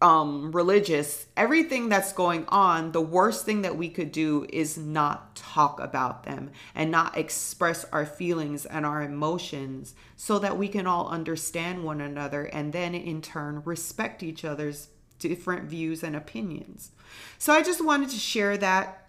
um, 0.00 0.52
religious, 0.52 1.26
everything 1.36 1.88
that's 1.88 2.12
going 2.12 2.44
on, 2.48 2.92
the 2.92 3.00
worst 3.00 3.46
thing 3.46 3.62
that 3.62 3.76
we 3.76 3.88
could 3.88 4.12
do 4.12 4.46
is 4.52 4.76
not 4.76 5.34
talk 5.34 5.80
about 5.80 6.24
them 6.24 6.50
and 6.74 6.90
not 6.90 7.16
express 7.16 7.84
our 7.86 8.04
feelings 8.04 8.66
and 8.66 8.84
our 8.84 9.02
emotions 9.02 9.94
so 10.16 10.38
that 10.40 10.58
we 10.58 10.68
can 10.68 10.86
all 10.86 11.08
understand 11.08 11.84
one 11.84 12.00
another 12.00 12.44
and 12.44 12.72
then 12.72 12.94
in 12.94 13.22
turn 13.22 13.62
respect 13.64 14.22
each 14.22 14.44
other's 14.44 14.88
different 15.18 15.70
views 15.70 16.02
and 16.02 16.14
opinions. 16.14 16.90
So 17.38 17.52
I 17.52 17.62
just 17.62 17.82
wanted 17.82 18.10
to 18.10 18.18
share 18.18 18.58
that 18.58 19.06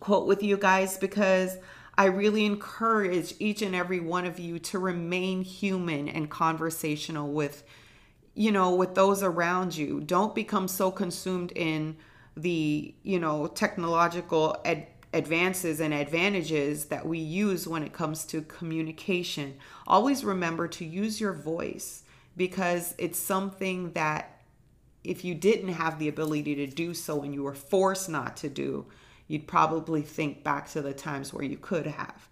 quote 0.00 0.26
with 0.26 0.42
you 0.42 0.56
guys 0.56 0.96
because 0.98 1.56
I 1.96 2.06
really 2.06 2.44
encourage 2.44 3.34
each 3.38 3.62
and 3.62 3.74
every 3.74 4.00
one 4.00 4.24
of 4.24 4.38
you 4.38 4.58
to 4.58 4.78
remain 4.78 5.42
human 5.42 6.08
and 6.08 6.28
conversational 6.28 7.30
with 7.30 7.62
you 8.36 8.52
know, 8.52 8.74
with 8.74 8.94
those 8.94 9.22
around 9.22 9.74
you. 9.74 9.98
Don't 9.98 10.34
become 10.34 10.68
so 10.68 10.90
consumed 10.90 11.52
in 11.56 11.96
the, 12.36 12.94
you 13.02 13.18
know, 13.18 13.46
technological 13.46 14.60
ad- 14.66 14.86
advances 15.14 15.80
and 15.80 15.94
advantages 15.94 16.84
that 16.86 17.06
we 17.06 17.18
use 17.18 17.66
when 17.66 17.82
it 17.82 17.94
comes 17.94 18.26
to 18.26 18.42
communication. 18.42 19.56
Always 19.86 20.22
remember 20.22 20.68
to 20.68 20.84
use 20.84 21.18
your 21.18 21.32
voice 21.32 22.04
because 22.36 22.94
it's 22.98 23.18
something 23.18 23.92
that 23.92 24.42
if 25.02 25.24
you 25.24 25.34
didn't 25.34 25.72
have 25.72 25.98
the 25.98 26.08
ability 26.08 26.56
to 26.56 26.66
do 26.66 26.92
so 26.92 27.22
and 27.22 27.32
you 27.32 27.42
were 27.42 27.54
forced 27.54 28.10
not 28.10 28.36
to 28.36 28.50
do, 28.50 28.84
you'd 29.28 29.46
probably 29.46 30.02
think 30.02 30.44
back 30.44 30.68
to 30.72 30.82
the 30.82 30.92
times 30.92 31.32
where 31.32 31.44
you 31.44 31.56
could 31.56 31.86
have. 31.86 32.28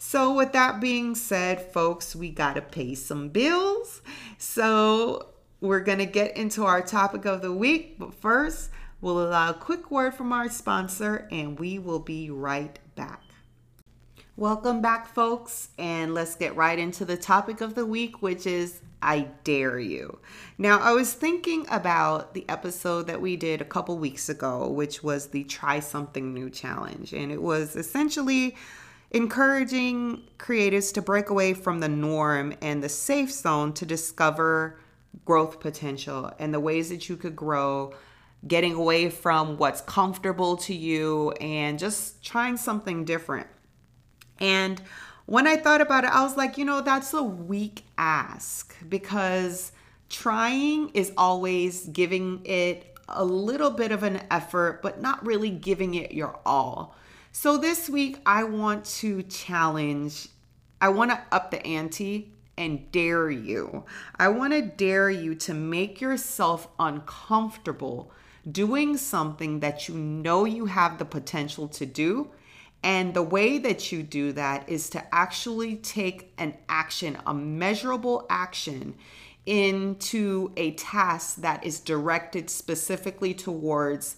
So, 0.00 0.32
with 0.34 0.52
that 0.52 0.80
being 0.80 1.16
said, 1.16 1.72
folks, 1.72 2.14
we 2.14 2.30
got 2.30 2.54
to 2.54 2.62
pay 2.62 2.94
some 2.94 3.30
bills. 3.30 4.00
So, 4.38 5.30
we're 5.60 5.80
going 5.80 5.98
to 5.98 6.06
get 6.06 6.36
into 6.36 6.64
our 6.64 6.80
topic 6.80 7.24
of 7.24 7.42
the 7.42 7.52
week, 7.52 7.98
but 7.98 8.14
first, 8.14 8.70
we'll 9.00 9.26
allow 9.26 9.50
a 9.50 9.54
quick 9.54 9.90
word 9.90 10.14
from 10.14 10.32
our 10.32 10.48
sponsor 10.48 11.26
and 11.30 11.58
we 11.58 11.78
will 11.78 11.98
be 11.98 12.30
right 12.30 12.78
back. 12.94 13.22
Welcome 14.36 14.80
back, 14.80 15.08
folks, 15.08 15.70
and 15.78 16.14
let's 16.14 16.36
get 16.36 16.54
right 16.54 16.78
into 16.78 17.04
the 17.04 17.16
topic 17.16 17.60
of 17.60 17.74
the 17.74 17.84
week, 17.84 18.22
which 18.22 18.46
is 18.46 18.80
I 19.02 19.26
dare 19.42 19.80
you. 19.80 20.20
Now, 20.58 20.78
I 20.78 20.92
was 20.92 21.12
thinking 21.12 21.66
about 21.70 22.34
the 22.34 22.48
episode 22.48 23.08
that 23.08 23.20
we 23.20 23.36
did 23.36 23.60
a 23.60 23.64
couple 23.64 23.98
weeks 23.98 24.28
ago, 24.28 24.68
which 24.68 25.02
was 25.02 25.28
the 25.28 25.42
Try 25.42 25.80
Something 25.80 26.34
New 26.34 26.50
challenge, 26.50 27.12
and 27.12 27.32
it 27.32 27.42
was 27.42 27.74
essentially 27.74 28.56
encouraging 29.10 30.22
creatives 30.38 30.92
to 30.94 31.02
break 31.02 31.30
away 31.30 31.52
from 31.52 31.80
the 31.80 31.88
norm 31.88 32.54
and 32.62 32.80
the 32.80 32.88
safe 32.88 33.32
zone 33.32 33.72
to 33.72 33.84
discover 33.84 34.78
growth 35.24 35.60
potential 35.60 36.32
and 36.38 36.52
the 36.52 36.60
ways 36.60 36.88
that 36.88 37.08
you 37.08 37.16
could 37.16 37.36
grow, 37.36 37.92
getting 38.46 38.74
away 38.74 39.10
from 39.10 39.56
what's 39.56 39.80
comfortable 39.82 40.56
to 40.56 40.74
you 40.74 41.32
and 41.40 41.78
just 41.78 42.22
trying 42.24 42.56
something 42.56 43.04
different. 43.04 43.46
And 44.38 44.80
when 45.26 45.46
I 45.46 45.56
thought 45.56 45.80
about 45.80 46.04
it, 46.04 46.10
I 46.10 46.22
was 46.22 46.36
like, 46.36 46.56
you 46.56 46.64
know, 46.64 46.80
that's 46.80 47.12
a 47.12 47.22
weak 47.22 47.84
ask 47.98 48.74
because 48.88 49.72
trying 50.08 50.88
is 50.90 51.12
always 51.16 51.86
giving 51.86 52.40
it 52.44 52.96
a 53.08 53.24
little 53.24 53.70
bit 53.70 53.92
of 53.92 54.02
an 54.02 54.22
effort, 54.30 54.80
but 54.82 55.00
not 55.00 55.24
really 55.26 55.50
giving 55.50 55.94
it 55.94 56.12
your 56.12 56.38
all. 56.46 56.96
So 57.32 57.58
this 57.58 57.88
week, 57.88 58.20
I 58.24 58.44
want 58.44 58.84
to 58.86 59.22
challenge, 59.24 60.28
I 60.80 60.88
want 60.88 61.10
to 61.10 61.22
up 61.30 61.50
the 61.50 61.64
ante 61.66 62.32
and 62.58 62.92
dare 62.92 63.30
you. 63.30 63.84
I 64.18 64.28
want 64.28 64.52
to 64.52 64.60
dare 64.62 65.08
you 65.10 65.34
to 65.36 65.54
make 65.54 66.02
yourself 66.02 66.68
uncomfortable 66.78 68.12
doing 68.50 68.98
something 68.98 69.60
that 69.60 69.88
you 69.88 69.94
know 69.94 70.44
you 70.44 70.66
have 70.66 70.98
the 70.98 71.04
potential 71.04 71.68
to 71.68 71.86
do 71.86 72.30
And 72.82 73.14
the 73.14 73.22
way 73.22 73.58
that 73.58 73.90
you 73.90 74.02
do 74.02 74.32
that 74.32 74.68
is 74.68 74.88
to 74.90 75.14
actually 75.14 75.76
take 75.76 76.32
an 76.38 76.54
action, 76.68 77.18
a 77.26 77.34
measurable 77.34 78.26
action 78.30 78.94
into 79.46 80.52
a 80.56 80.72
task 80.72 81.36
that 81.36 81.64
is 81.64 81.80
directed 81.80 82.50
specifically 82.50 83.34
towards 83.34 84.16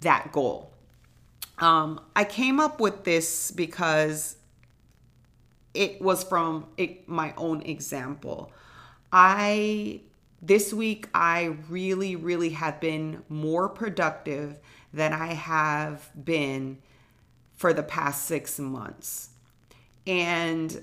that 0.00 0.30
goal. 0.30 0.72
Um, 1.58 2.00
I 2.14 2.24
came 2.24 2.60
up 2.60 2.80
with 2.80 3.04
this 3.04 3.50
because 3.50 4.36
it 5.78 6.02
was 6.02 6.24
from 6.24 6.66
it, 6.76 7.08
my 7.08 7.32
own 7.36 7.62
example. 7.62 8.52
I 9.12 10.00
this 10.42 10.74
week 10.74 11.08
I 11.14 11.56
really 11.68 12.16
really 12.16 12.50
have 12.50 12.80
been 12.80 13.22
more 13.28 13.68
productive 13.68 14.58
than 14.92 15.12
I 15.12 15.34
have 15.34 16.10
been 16.24 16.78
for 17.54 17.72
the 17.72 17.82
past 17.82 18.26
6 18.26 18.58
months. 18.58 19.30
And 20.06 20.82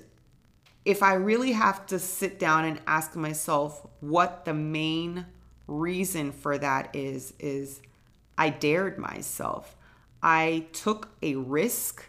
if 0.84 1.02
I 1.02 1.14
really 1.14 1.52
have 1.52 1.86
to 1.86 1.98
sit 1.98 2.38
down 2.38 2.64
and 2.64 2.80
ask 2.86 3.16
myself 3.16 3.86
what 4.00 4.44
the 4.44 4.54
main 4.54 5.26
reason 5.66 6.32
for 6.32 6.56
that 6.56 6.94
is 6.96 7.34
is 7.38 7.82
I 8.38 8.48
dared 8.48 8.98
myself. 8.98 9.76
I 10.22 10.66
took 10.72 11.08
a 11.22 11.34
risk 11.36 12.04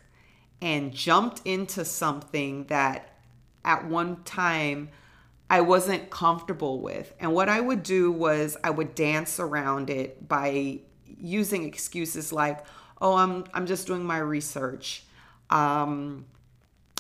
and 0.62 0.94
jumped 0.94 1.42
into 1.46 1.86
something 1.86 2.66
that 2.66 3.14
at 3.64 3.86
one 3.86 4.24
time 4.24 4.90
I 5.50 5.62
wasn't 5.62 6.10
comfortable 6.10 6.82
with. 6.82 7.14
And 7.20 7.34
what 7.34 7.50
I 7.50 7.60
would 7.60 7.84
do 7.84 8.12
was 8.12 8.58
I 8.64 8.70
would 8.70 8.96
dance 8.96 9.40
around 9.40 9.90
it 9.90 10.28
by 10.28 10.80
using 11.06 11.64
excuses 11.64 12.34
like, 12.34 12.66
"Oh, 13.02 13.16
I'm 13.16 13.46
I'm 13.54 13.66
just 13.66 13.88
doing 13.88 14.04
my 14.04 14.18
research. 14.18 15.04
Um, 15.50 16.26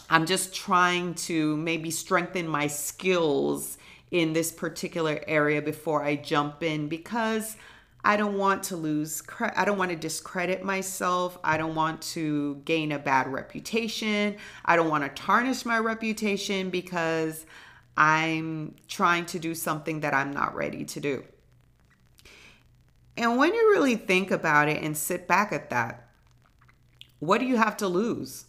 I'm 0.10 0.26
just 0.26 0.56
trying 0.56 1.16
to 1.16 1.58
maybe 1.58 1.92
strengthen 1.92 2.48
my 2.48 2.68
skills 2.68 3.78
in 4.12 4.32
this 4.32 4.52
particular 4.52 5.20
area 5.28 5.62
before 5.62 6.04
I 6.04 6.16
jump 6.16 6.64
in 6.64 6.88
because 6.88 7.58
I 8.04 8.16
don't 8.16 8.38
want 8.38 8.64
to 8.64 8.78
lose 8.78 9.22
I 9.40 9.66
don't 9.66 9.78
want 9.78 9.92
to 9.92 9.98
discredit 9.98 10.64
myself. 10.64 11.38
I 11.44 11.58
don't 11.58 11.76
want 11.76 12.02
to 12.14 12.62
gain 12.64 12.92
a 12.92 13.00
bad 13.00 13.28
reputation. 13.28 14.38
I 14.64 14.76
don't 14.76 14.90
want 14.90 15.04
to 15.04 15.22
tarnish 15.22 15.66
my 15.66 15.80
reputation 15.80 16.70
because 16.70 17.46
I'm 17.98 18.76
trying 18.88 19.26
to 19.28 19.40
do 19.40 19.56
something 19.56 20.02
that 20.02 20.14
I'm 20.14 20.32
not 20.32 20.56
ready 20.56 20.86
to 20.86 21.00
do. 21.00 21.24
And 23.18 23.38
when 23.38 23.54
you 23.54 23.72
really 23.72 23.96
think 23.96 24.30
about 24.30 24.70
it 24.70 24.84
and 24.84 24.96
sit 24.96 25.28
back 25.28 25.52
at 25.52 25.72
that, 25.72 26.08
what 27.20 27.40
do 27.40 27.46
you 27.46 27.58
have 27.58 27.76
to 27.78 27.88
lose? 27.88 28.46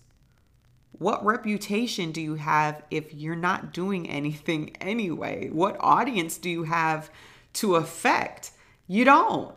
What 0.92 1.24
reputation 1.24 2.12
do 2.12 2.20
you 2.20 2.34
have 2.34 2.82
if 2.90 3.14
you're 3.14 3.36
not 3.36 3.72
doing 3.72 4.08
anything 4.10 4.76
anyway? 4.80 5.48
What 5.48 5.76
audience 5.80 6.36
do 6.36 6.50
you 6.50 6.64
have 6.64 7.10
to 7.54 7.76
affect? 7.76 8.50
You 8.88 9.04
don't. 9.04 9.54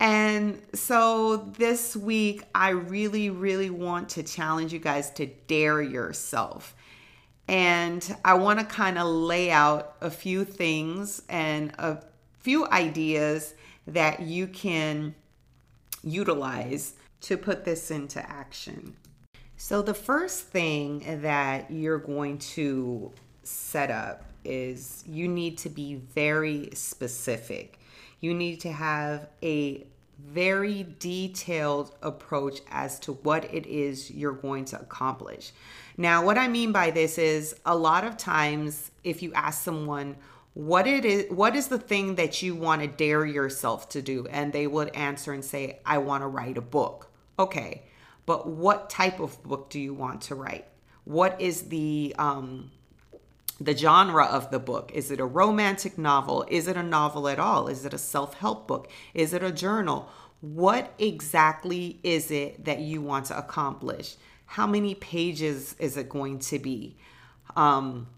And 0.00 0.60
so 0.74 1.36
this 1.36 1.94
week, 1.94 2.42
I 2.54 2.70
really, 2.70 3.30
really 3.30 3.70
want 3.70 4.08
to 4.10 4.22
challenge 4.22 4.72
you 4.72 4.78
guys 4.78 5.10
to 5.12 5.26
dare 5.26 5.82
yourself. 5.82 6.74
And 7.48 8.16
I 8.24 8.34
want 8.34 8.58
to 8.58 8.64
kind 8.64 8.98
of 8.98 9.06
lay 9.06 9.50
out 9.50 9.94
a 10.00 10.10
few 10.10 10.44
things 10.44 11.22
and 11.28 11.72
a 11.78 12.02
few 12.40 12.66
ideas 12.68 13.54
that 13.86 14.20
you 14.20 14.46
can 14.46 15.14
utilize 16.02 16.94
to 17.20 17.36
put 17.36 17.64
this 17.64 17.90
into 17.90 18.20
action. 18.28 18.96
So, 19.56 19.80
the 19.80 19.94
first 19.94 20.48
thing 20.48 21.20
that 21.22 21.70
you're 21.70 21.98
going 21.98 22.38
to 22.38 23.12
set 23.42 23.90
up 23.90 24.24
is 24.44 25.02
you 25.06 25.28
need 25.28 25.58
to 25.58 25.68
be 25.68 25.94
very 25.94 26.70
specific 26.74 27.78
you 28.20 28.34
need 28.34 28.60
to 28.60 28.72
have 28.72 29.28
a 29.42 29.86
very 30.18 30.86
detailed 30.98 31.94
approach 32.02 32.60
as 32.70 32.98
to 33.00 33.12
what 33.12 33.52
it 33.54 33.66
is 33.66 34.10
you're 34.10 34.32
going 34.32 34.64
to 34.64 34.80
accomplish. 34.80 35.52
Now, 35.96 36.24
what 36.24 36.38
I 36.38 36.48
mean 36.48 36.72
by 36.72 36.90
this 36.90 37.18
is 37.18 37.54
a 37.64 37.76
lot 37.76 38.04
of 38.04 38.16
times 38.16 38.90
if 39.04 39.22
you 39.22 39.32
ask 39.34 39.62
someone 39.62 40.16
what 40.54 40.86
it 40.86 41.04
is 41.04 41.30
what 41.30 41.54
is 41.54 41.68
the 41.68 41.78
thing 41.78 42.14
that 42.14 42.40
you 42.40 42.54
want 42.54 42.80
to 42.80 42.88
dare 42.88 43.26
yourself 43.26 43.90
to 43.90 44.00
do 44.00 44.26
and 44.30 44.54
they 44.54 44.66
would 44.66 44.88
answer 44.96 45.34
and 45.34 45.44
say 45.44 45.80
I 45.84 45.98
want 45.98 46.22
to 46.22 46.26
write 46.28 46.56
a 46.56 46.62
book. 46.62 47.10
Okay. 47.38 47.82
But 48.24 48.48
what 48.48 48.88
type 48.88 49.20
of 49.20 49.40
book 49.42 49.68
do 49.68 49.78
you 49.78 49.92
want 49.92 50.22
to 50.22 50.34
write? 50.34 50.66
What 51.04 51.40
is 51.40 51.64
the 51.64 52.16
um 52.18 52.70
the 53.60 53.76
genre 53.76 54.24
of 54.24 54.50
the 54.50 54.58
book. 54.58 54.90
Is 54.92 55.10
it 55.10 55.20
a 55.20 55.24
romantic 55.24 55.96
novel? 55.96 56.44
Is 56.48 56.66
it 56.68 56.76
a 56.76 56.82
novel 56.82 57.28
at 57.28 57.38
all? 57.38 57.68
Is 57.68 57.84
it 57.84 57.94
a 57.94 57.98
self 57.98 58.34
help 58.34 58.66
book? 58.66 58.90
Is 59.14 59.32
it 59.32 59.42
a 59.42 59.52
journal? 59.52 60.08
What 60.40 60.92
exactly 60.98 61.98
is 62.02 62.30
it 62.30 62.64
that 62.64 62.80
you 62.80 63.00
want 63.00 63.26
to 63.26 63.38
accomplish? 63.38 64.16
How 64.46 64.66
many 64.66 64.94
pages 64.94 65.74
is 65.78 65.96
it 65.96 66.08
going 66.08 66.38
to 66.40 66.58
be? 66.58 66.96
Um, 67.56 68.08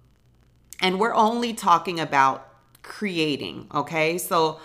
and 0.81 0.99
we're 0.99 1.15
only 1.15 1.55
talking 1.55 2.01
about 2.01 2.49
creating, 2.83 3.69
okay? 3.73 4.19
So 4.19 4.61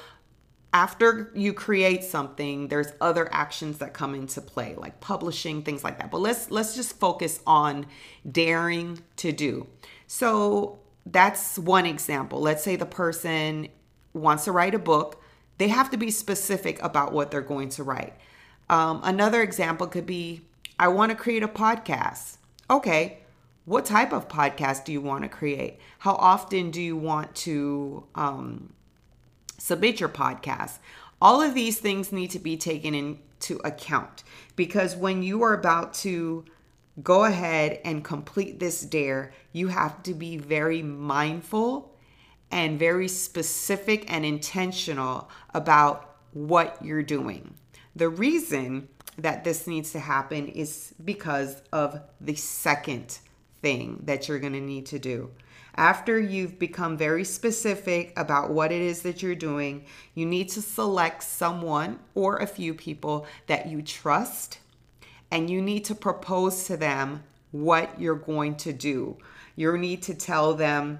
after 0.73 1.31
you 1.35 1.53
create 1.53 2.03
something 2.03 2.67
there's 2.67 2.91
other 2.99 3.31
actions 3.31 3.77
that 3.77 3.93
come 3.93 4.15
into 4.15 4.41
play 4.41 4.73
like 4.75 4.99
publishing 4.99 5.61
things 5.61 5.83
like 5.83 5.99
that 5.99 6.09
but 6.09 6.19
let's 6.19 6.49
let's 6.49 6.75
just 6.75 6.99
focus 6.99 7.39
on 7.45 7.85
daring 8.31 8.99
to 9.15 9.31
do 9.31 9.67
so 10.07 10.79
that's 11.05 11.57
one 11.57 11.85
example. 11.85 12.39
Let's 12.39 12.63
say 12.63 12.75
the 12.75 12.85
person 12.85 13.67
wants 14.13 14.45
to 14.45 14.51
write 14.51 14.75
a 14.75 14.79
book, 14.79 15.21
they 15.57 15.67
have 15.67 15.89
to 15.91 15.97
be 15.97 16.11
specific 16.11 16.81
about 16.81 17.13
what 17.13 17.31
they're 17.31 17.41
going 17.41 17.69
to 17.69 17.83
write. 17.83 18.13
Um, 18.69 19.01
another 19.03 19.41
example 19.41 19.87
could 19.87 20.05
be 20.05 20.41
I 20.79 20.87
want 20.87 21.11
to 21.11 21.15
create 21.15 21.43
a 21.43 21.47
podcast. 21.47 22.37
Okay, 22.69 23.19
what 23.65 23.85
type 23.85 24.13
of 24.13 24.27
podcast 24.27 24.85
do 24.85 24.91
you 24.91 25.01
want 25.01 25.23
to 25.23 25.29
create? 25.29 25.79
How 25.99 26.13
often 26.15 26.71
do 26.71 26.81
you 26.81 26.97
want 26.97 27.35
to 27.35 28.05
um, 28.15 28.73
submit 29.63 30.01
your 30.01 30.09
podcast? 30.09 30.79
All 31.21 31.41
of 31.41 31.53
these 31.53 31.79
things 31.79 32.11
need 32.11 32.31
to 32.31 32.39
be 32.39 32.57
taken 32.57 32.93
into 32.93 33.61
account 33.63 34.23
because 34.57 34.93
when 34.93 35.23
you 35.23 35.41
are 35.41 35.53
about 35.53 35.93
to 35.93 36.43
go 37.01 37.23
ahead 37.23 37.79
and 37.85 38.03
complete 38.03 38.59
this 38.59 38.81
dare, 38.81 39.31
you 39.53 39.69
have 39.69 40.03
to 40.03 40.13
be 40.13 40.35
very 40.35 40.81
mindful 40.81 41.95
and 42.51 42.77
very 42.77 43.07
specific 43.07 44.11
and 44.11 44.25
intentional 44.25 45.29
about 45.53 46.17
what 46.33 46.77
you're 46.83 47.01
doing. 47.01 47.53
The 47.95 48.09
reason 48.09 48.89
that 49.17 49.45
this 49.45 49.65
needs 49.65 49.93
to 49.93 49.99
happen 49.99 50.49
is 50.49 50.93
because 51.05 51.61
of 51.71 52.01
the 52.19 52.35
second 52.35 53.19
thing 53.61 54.01
that 54.03 54.27
you're 54.27 54.39
going 54.39 54.53
to 54.53 54.59
need 54.59 54.87
to 54.87 54.99
do. 54.99 55.31
After 55.75 56.19
you've 56.19 56.59
become 56.59 56.97
very 56.97 57.23
specific 57.23 58.13
about 58.15 58.51
what 58.51 58.71
it 58.71 58.81
is 58.81 59.01
that 59.01 59.23
you're 59.23 59.33
doing, 59.33 59.85
you 60.13 60.25
need 60.25 60.49
to 60.49 60.61
select 60.61 61.23
someone 61.23 61.99
or 62.13 62.37
a 62.37 62.47
few 62.47 62.73
people 62.73 63.25
that 63.47 63.67
you 63.67 63.81
trust 63.81 64.59
and 65.31 65.49
you 65.49 65.61
need 65.61 65.85
to 65.85 65.95
propose 65.95 66.65
to 66.65 66.77
them 66.77 67.23
what 67.51 67.99
you're 67.99 68.13
going 68.13 68.55
to 68.55 68.71
do. 68.71 69.17
You 69.55 69.75
need 69.77 70.03
to 70.03 70.13
tell 70.13 70.53
them, 70.53 70.99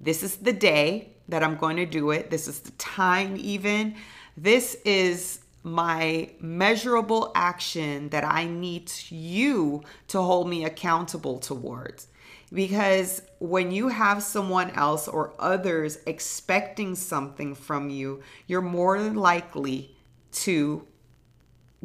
this 0.00 0.24
is 0.24 0.36
the 0.36 0.52
day 0.52 1.10
that 1.28 1.44
I'm 1.44 1.56
going 1.56 1.76
to 1.76 1.86
do 1.86 2.10
it. 2.10 2.30
This 2.30 2.48
is 2.48 2.60
the 2.60 2.72
time, 2.72 3.36
even. 3.36 3.94
This 4.36 4.76
is 4.84 5.40
my 5.62 6.30
measurable 6.40 7.30
action 7.34 8.08
that 8.08 8.24
I 8.24 8.46
need 8.46 8.90
you 9.10 9.82
to 10.08 10.20
hold 10.20 10.48
me 10.48 10.64
accountable 10.64 11.38
towards. 11.38 12.08
Because 12.52 13.22
when 13.38 13.70
you 13.70 13.88
have 13.88 14.22
someone 14.22 14.70
else 14.70 15.06
or 15.06 15.34
others 15.38 15.98
expecting 16.06 16.94
something 16.96 17.54
from 17.54 17.90
you, 17.90 18.22
you're 18.46 18.60
more 18.60 18.98
likely 18.98 19.96
to 20.32 20.86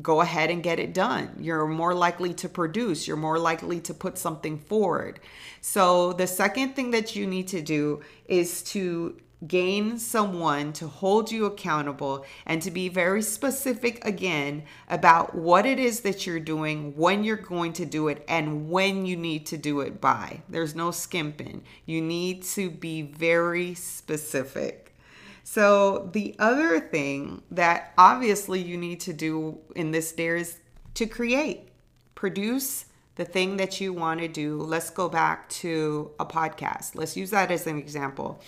go 0.01 0.21
ahead 0.21 0.49
and 0.49 0.61
get 0.61 0.79
it 0.79 0.93
done. 0.93 1.37
You're 1.39 1.67
more 1.67 1.93
likely 1.93 2.33
to 2.35 2.49
produce, 2.49 3.07
you're 3.07 3.15
more 3.15 3.39
likely 3.39 3.79
to 3.81 3.93
put 3.93 4.17
something 4.17 4.57
forward. 4.57 5.19
So, 5.61 6.13
the 6.13 6.27
second 6.27 6.75
thing 6.75 6.91
that 6.91 7.15
you 7.15 7.25
need 7.25 7.47
to 7.49 7.61
do 7.61 8.01
is 8.27 8.61
to 8.63 9.17
gain 9.47 9.97
someone 9.97 10.73
to 10.73 10.87
hold 10.87 11.31
you 11.31 11.45
accountable 11.45 12.25
and 12.45 12.61
to 12.61 12.71
be 12.71 12.89
very 12.89 13.21
specific 13.21 14.03
again 14.05 14.63
about 14.89 15.35
what 15.35 15.65
it 15.65 15.79
is 15.79 16.01
that 16.01 16.25
you're 16.25 16.39
doing, 16.39 16.95
when 16.95 17.23
you're 17.23 17.35
going 17.35 17.73
to 17.73 17.85
do 17.85 18.07
it, 18.07 18.23
and 18.27 18.69
when 18.69 19.05
you 19.05 19.15
need 19.15 19.45
to 19.45 19.57
do 19.57 19.81
it 19.81 19.99
by. 20.01 20.41
There's 20.49 20.75
no 20.75 20.91
skimping. 20.91 21.63
You 21.85 22.01
need 22.01 22.43
to 22.43 22.69
be 22.69 23.01
very 23.01 23.73
specific. 23.73 24.95
So, 25.43 26.09
the 26.11 26.35
other 26.39 26.79
thing 26.79 27.43
that 27.51 27.93
obviously 27.97 28.61
you 28.61 28.77
need 28.77 28.99
to 29.01 29.13
do 29.13 29.59
in 29.75 29.91
this 29.91 30.11
dare 30.11 30.37
is 30.37 30.57
to 30.95 31.05
create. 31.05 31.69
produce 32.15 32.85
the 33.15 33.25
thing 33.25 33.57
that 33.57 33.79
you 33.79 33.93
want 33.93 34.19
to 34.19 34.27
do. 34.27 34.57
Let's 34.61 34.89
go 34.89 35.07
back 35.09 35.47
to 35.49 36.11
a 36.19 36.25
podcast. 36.25 36.95
Let's 36.95 37.15
use 37.15 37.29
that 37.31 37.51
as 37.51 37.67
an 37.67 37.77
example. 37.77 38.41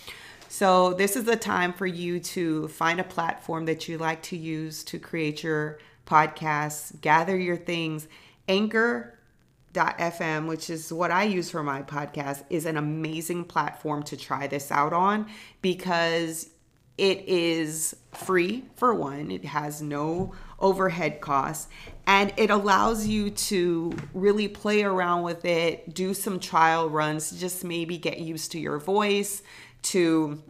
So, 0.58 0.92
this 0.92 1.14
is 1.14 1.22
the 1.22 1.36
time 1.36 1.72
for 1.72 1.86
you 1.86 2.18
to 2.18 2.66
find 2.66 2.98
a 2.98 3.04
platform 3.04 3.66
that 3.66 3.86
you 3.86 3.96
like 3.96 4.22
to 4.22 4.36
use 4.36 4.82
to 4.86 4.98
create 4.98 5.44
your 5.44 5.78
podcasts, 6.04 7.00
gather 7.00 7.38
your 7.38 7.56
things. 7.56 8.08
Anchor.fm, 8.48 10.48
which 10.48 10.68
is 10.68 10.92
what 10.92 11.12
I 11.12 11.22
use 11.22 11.48
for 11.48 11.62
my 11.62 11.82
podcast, 11.82 12.42
is 12.50 12.66
an 12.66 12.76
amazing 12.76 13.44
platform 13.44 14.02
to 14.02 14.16
try 14.16 14.48
this 14.48 14.72
out 14.72 14.92
on 14.92 15.28
because 15.62 16.50
it 16.96 17.20
is 17.28 17.94
free 18.10 18.64
for 18.74 18.92
one, 18.92 19.30
it 19.30 19.44
has 19.44 19.80
no 19.80 20.34
overhead 20.58 21.20
costs, 21.20 21.68
and 22.08 22.32
it 22.36 22.50
allows 22.50 23.06
you 23.06 23.30
to 23.30 23.92
really 24.12 24.48
play 24.48 24.82
around 24.82 25.22
with 25.22 25.44
it, 25.44 25.94
do 25.94 26.12
some 26.12 26.40
trial 26.40 26.90
runs, 26.90 27.30
just 27.38 27.62
maybe 27.62 27.96
get 27.96 28.18
used 28.18 28.50
to 28.50 28.58
your 28.58 28.80
voice, 28.80 29.44
to 29.82 30.42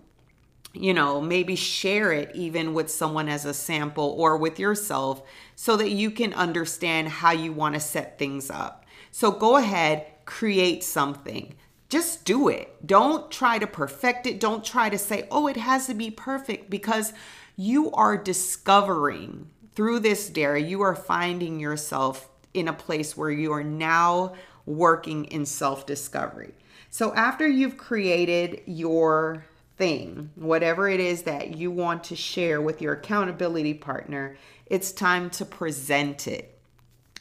you 0.74 0.94
know, 0.94 1.20
maybe 1.20 1.56
share 1.56 2.12
it 2.12 2.30
even 2.34 2.74
with 2.74 2.90
someone 2.90 3.28
as 3.28 3.44
a 3.44 3.54
sample 3.54 4.14
or 4.18 4.36
with 4.36 4.58
yourself 4.58 5.22
so 5.56 5.76
that 5.76 5.90
you 5.90 6.10
can 6.10 6.32
understand 6.34 7.08
how 7.08 7.32
you 7.32 7.52
want 7.52 7.74
to 7.74 7.80
set 7.80 8.18
things 8.18 8.50
up. 8.50 8.84
So 9.10 9.30
go 9.30 9.56
ahead, 9.56 10.06
create 10.24 10.84
something. 10.84 11.54
Just 11.88 12.24
do 12.24 12.48
it. 12.48 12.86
Don't 12.86 13.30
try 13.30 13.58
to 13.58 13.66
perfect 13.66 14.26
it. 14.26 14.38
Don't 14.38 14.64
try 14.64 14.90
to 14.90 14.98
say, 14.98 15.26
oh, 15.30 15.46
it 15.46 15.56
has 15.56 15.86
to 15.86 15.94
be 15.94 16.10
perfect 16.10 16.68
because 16.68 17.12
you 17.56 17.90
are 17.92 18.16
discovering 18.16 19.50
through 19.74 20.00
this 20.00 20.28
dare, 20.28 20.56
you 20.56 20.80
are 20.82 20.94
finding 20.94 21.60
yourself 21.60 22.28
in 22.52 22.68
a 22.68 22.72
place 22.72 23.16
where 23.16 23.30
you 23.30 23.52
are 23.52 23.64
now 23.64 24.34
working 24.66 25.24
in 25.26 25.46
self 25.46 25.86
discovery. 25.86 26.52
So 26.98 27.14
after 27.14 27.46
you've 27.46 27.78
created 27.78 28.62
your 28.66 29.44
thing, 29.76 30.30
whatever 30.34 30.88
it 30.88 30.98
is 30.98 31.22
that 31.22 31.56
you 31.56 31.70
want 31.70 32.02
to 32.02 32.16
share 32.16 32.60
with 32.60 32.82
your 32.82 32.94
accountability 32.94 33.74
partner, 33.74 34.36
it's 34.66 34.90
time 34.90 35.30
to 35.30 35.44
present 35.44 36.26
it. 36.26 36.58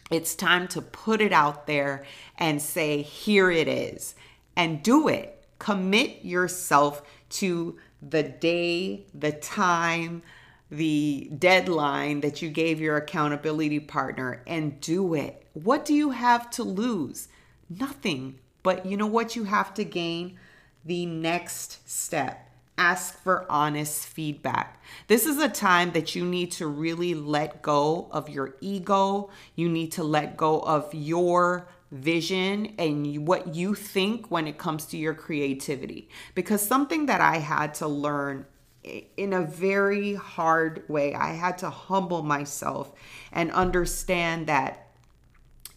It's 0.09 0.33
time 0.33 0.67
to 0.69 0.81
put 0.81 1.21
it 1.21 1.31
out 1.31 1.67
there 1.67 2.07
and 2.39 2.59
say, 2.59 3.03
here 3.03 3.51
it 3.51 3.67
is, 3.67 4.15
and 4.55 4.81
do 4.81 5.09
it. 5.09 5.45
Commit 5.59 6.25
yourself 6.25 7.03
to 7.29 7.77
the 8.01 8.23
day, 8.23 9.05
the 9.13 9.31
time, 9.31 10.23
the 10.71 11.29
deadline 11.37 12.21
that 12.21 12.41
you 12.41 12.49
gave 12.49 12.81
your 12.81 12.97
accountability 12.97 13.81
partner 13.81 14.41
and 14.47 14.81
do 14.81 15.13
it. 15.13 15.45
What 15.53 15.85
do 15.85 15.93
you 15.93 16.09
have 16.09 16.49
to 16.49 16.63
lose? 16.63 17.27
Nothing. 17.69 18.39
But 18.63 18.85
you 18.85 18.97
know 18.97 19.07
what 19.07 19.35
you 19.35 19.45
have 19.45 19.73
to 19.75 19.83
gain? 19.83 20.37
The 20.85 21.05
next 21.05 21.89
step 21.89 22.47
ask 22.77 23.21
for 23.23 23.45
honest 23.49 24.05
feedback. 24.05 24.81
This 25.07 25.25
is 25.25 25.37
a 25.39 25.49
time 25.49 25.91
that 25.91 26.15
you 26.15 26.23
need 26.23 26.51
to 26.53 26.67
really 26.67 27.13
let 27.13 27.61
go 27.61 28.07
of 28.11 28.29
your 28.29 28.55
ego. 28.61 29.29
You 29.55 29.67
need 29.69 29.91
to 29.93 30.03
let 30.03 30.37
go 30.37 30.59
of 30.59 30.93
your 30.93 31.67
vision 31.91 32.75
and 32.77 33.27
what 33.27 33.55
you 33.55 33.73
think 33.73 34.29
when 34.29 34.47
it 34.47 34.57
comes 34.57 34.85
to 34.87 34.97
your 34.97 35.13
creativity. 35.13 36.09
Because 36.35 36.61
something 36.61 37.07
that 37.07 37.21
I 37.21 37.37
had 37.37 37.73
to 37.75 37.87
learn 37.87 38.45
in 38.83 39.33
a 39.33 39.41
very 39.41 40.13
hard 40.13 40.83
way, 40.87 41.13
I 41.13 41.33
had 41.33 41.57
to 41.59 41.69
humble 41.69 42.21
myself 42.21 42.93
and 43.31 43.51
understand 43.51 44.47
that 44.47 44.86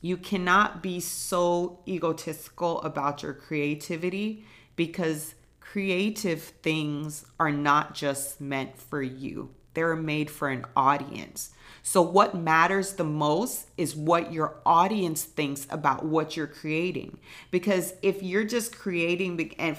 you 0.01 0.17
cannot 0.17 0.83
be 0.83 1.01
so 1.01 1.81
egotistical 1.87 2.81
about 2.83 3.23
your 3.23 3.35
creativity 3.35 4.45
because 4.77 5.35
creative 5.61 6.43
things 6.43 7.27
are 7.39 7.53
not 7.53 7.95
just 7.95 8.41
meant 8.41 8.79
for 8.79 9.03
you, 9.03 9.51
they're 9.75 9.95
made 9.95 10.31
for 10.31 10.49
an 10.49 10.65
audience. 10.75 11.51
So, 11.83 12.03
what 12.03 12.35
matters 12.35 12.95
the 12.95 13.05
most 13.05 13.69
is 13.77 13.95
what 13.95 14.33
your 14.33 14.57
audience 14.67 15.23
thinks 15.23 15.67
about 15.71 16.05
what 16.05 16.37
you're 16.37 16.47
creating. 16.47 17.19
Because 17.51 17.95
if 18.03 18.23
you're 18.23 18.45
just 18.45 18.77
creating 18.77 19.55
and, 19.59 19.77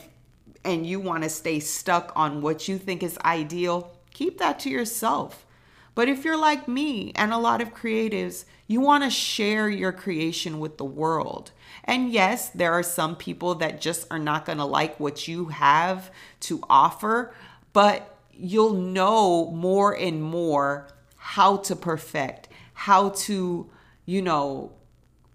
and 0.63 0.85
you 0.85 0.99
want 0.99 1.23
to 1.23 1.29
stay 1.29 1.59
stuck 1.59 2.13
on 2.15 2.41
what 2.41 2.67
you 2.67 2.77
think 2.77 3.03
is 3.03 3.17
ideal, 3.25 3.91
keep 4.13 4.37
that 4.39 4.59
to 4.61 4.69
yourself. 4.69 5.45
But 5.93 6.07
if 6.07 6.23
you're 6.23 6.37
like 6.37 6.67
me 6.67 7.11
and 7.15 7.33
a 7.33 7.37
lot 7.37 7.61
of 7.61 7.73
creatives, 7.73 8.45
you 8.67 8.79
want 8.79 9.03
to 9.03 9.09
share 9.09 9.69
your 9.69 9.91
creation 9.91 10.59
with 10.59 10.77
the 10.77 10.85
world. 10.85 11.51
And 11.83 12.11
yes, 12.11 12.49
there 12.49 12.71
are 12.71 12.83
some 12.83 13.15
people 13.15 13.55
that 13.55 13.81
just 13.81 14.07
are 14.09 14.19
not 14.19 14.45
going 14.45 14.59
to 14.59 14.65
like 14.65 14.99
what 14.99 15.27
you 15.27 15.45
have 15.47 16.11
to 16.41 16.63
offer, 16.69 17.33
but 17.73 18.17
you'll 18.31 18.73
know 18.73 19.51
more 19.51 19.91
and 19.97 20.23
more 20.23 20.87
how 21.17 21.57
to 21.57 21.75
perfect, 21.75 22.47
how 22.73 23.09
to, 23.09 23.69
you 24.05 24.21
know, 24.21 24.71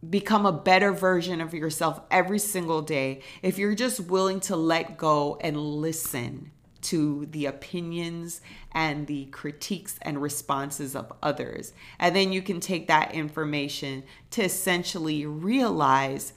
become 0.09 0.47
a 0.47 0.53
better 0.53 0.92
version 0.92 1.40
of 1.40 1.55
yourself 1.55 2.01
every 2.11 2.38
single 2.38 2.83
day 2.83 3.21
if 3.42 3.59
you're 3.59 3.75
just 3.75 4.01
willing 4.01 4.40
to 4.40 4.57
let 4.57 4.97
go 4.97 5.38
and 5.40 5.57
listen 5.57 6.51
to 6.87 7.27
the 7.27 7.46
opinions 7.46 8.40
and 8.72 9.07
the 9.07 9.25
critiques 9.27 9.99
and 10.03 10.22
responses 10.22 10.94
of 10.94 11.12
others. 11.22 11.72
And 11.99 12.14
then 12.14 12.33
you 12.33 12.42
can 12.42 12.61
take 12.61 12.87
that 12.87 13.12
information 13.12 14.05
to 14.31 14.42
essentially 14.42 15.27
realize 15.27 16.33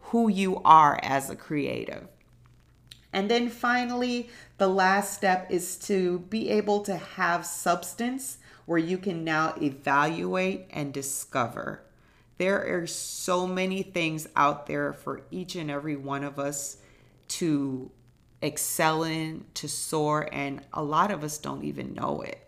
who 0.00 0.28
you 0.28 0.60
are 0.64 0.98
as 1.02 1.30
a 1.30 1.36
creative. 1.36 2.08
And 3.12 3.30
then 3.30 3.48
finally, 3.48 4.28
the 4.58 4.66
last 4.66 5.14
step 5.14 5.46
is 5.50 5.76
to 5.86 6.18
be 6.18 6.50
able 6.50 6.80
to 6.82 6.96
have 6.96 7.46
substance 7.46 8.38
where 8.66 8.78
you 8.78 8.98
can 8.98 9.22
now 9.22 9.54
evaluate 9.62 10.66
and 10.70 10.92
discover. 10.92 11.82
There 12.38 12.82
are 12.82 12.88
so 12.88 13.46
many 13.46 13.84
things 13.84 14.26
out 14.34 14.66
there 14.66 14.92
for 14.92 15.22
each 15.30 15.54
and 15.54 15.70
every 15.70 15.94
one 15.94 16.24
of 16.24 16.40
us 16.40 16.78
to 17.28 17.92
excelling, 18.44 19.46
to 19.54 19.68
soar, 19.68 20.28
and 20.30 20.60
a 20.72 20.82
lot 20.82 21.10
of 21.10 21.24
us 21.24 21.38
don't 21.38 21.64
even 21.64 21.94
know 21.94 22.20
it. 22.20 22.40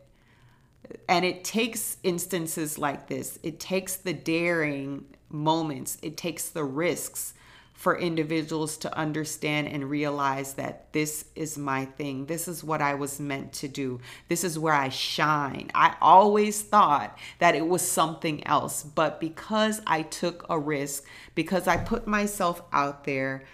And 1.09 1.25
it 1.25 1.43
takes 1.43 1.97
instances 2.03 2.79
like 2.79 3.09
this, 3.09 3.39
it 3.43 3.59
takes 3.59 3.97
the 3.97 4.13
daring 4.13 5.07
moments, 5.31 5.99
it 6.03 6.17
takes 6.17 6.51
the 6.51 6.65
risks 6.65 7.35
for 7.77 7.99
individuals 7.99 8.79
to 8.79 8.99
understand 8.99 9.69
and 9.69 9.91
realize 9.91 10.55
that 10.55 10.91
this 10.95 11.27
is 11.35 11.59
my 11.59 11.85
thing. 11.85 12.25
This 12.25 12.49
is 12.49 12.65
what 12.65 12.81
I 12.81 12.95
was 12.95 13.21
meant 13.21 13.53
to 13.55 13.69
do. 13.69 14.01
This 14.29 14.45
is 14.45 14.59
where 14.59 14.73
I 14.73 14.89
shine. 14.89 15.71
I 15.75 15.95
always 16.01 16.63
thought 16.63 17.19
that 17.39 17.55
it 17.55 17.69
was 17.69 17.83
something 17.83 18.47
else, 18.47 18.83
but 18.83 19.21
because 19.21 19.83
I 19.87 20.03
took 20.03 20.47
a 20.49 20.59
risk, 20.59 21.05
because 21.35 21.69
I 21.69 21.77
put 21.77 22.07
myself 22.07 22.63
out 22.73 23.05
there, 23.05 23.45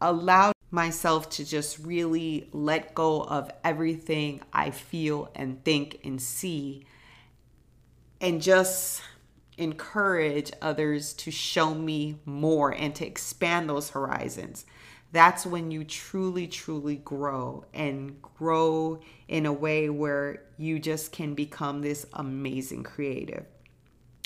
allowed 0.00 0.54
myself 0.70 1.30
to 1.30 1.44
just 1.44 1.78
really 1.78 2.48
let 2.52 2.94
go 2.94 3.22
of 3.22 3.50
everything 3.64 4.40
I 4.52 4.70
feel 4.70 5.30
and 5.34 5.62
think 5.64 6.00
and 6.04 6.20
see 6.20 6.84
and 8.20 8.42
just 8.42 9.02
encourage 9.56 10.52
others 10.62 11.12
to 11.12 11.30
show 11.30 11.74
me 11.74 12.16
more 12.24 12.70
and 12.70 12.94
to 12.94 13.06
expand 13.06 13.68
those 13.68 13.90
horizons. 13.90 14.66
That's 15.10 15.46
when 15.46 15.70
you 15.70 15.84
truly, 15.84 16.46
truly 16.46 16.96
grow 16.96 17.64
and 17.72 18.20
grow 18.20 19.00
in 19.26 19.46
a 19.46 19.52
way 19.52 19.88
where 19.88 20.44
you 20.58 20.78
just 20.78 21.12
can 21.12 21.34
become 21.34 21.80
this 21.80 22.04
amazing 22.12 22.82
creative. 22.82 23.46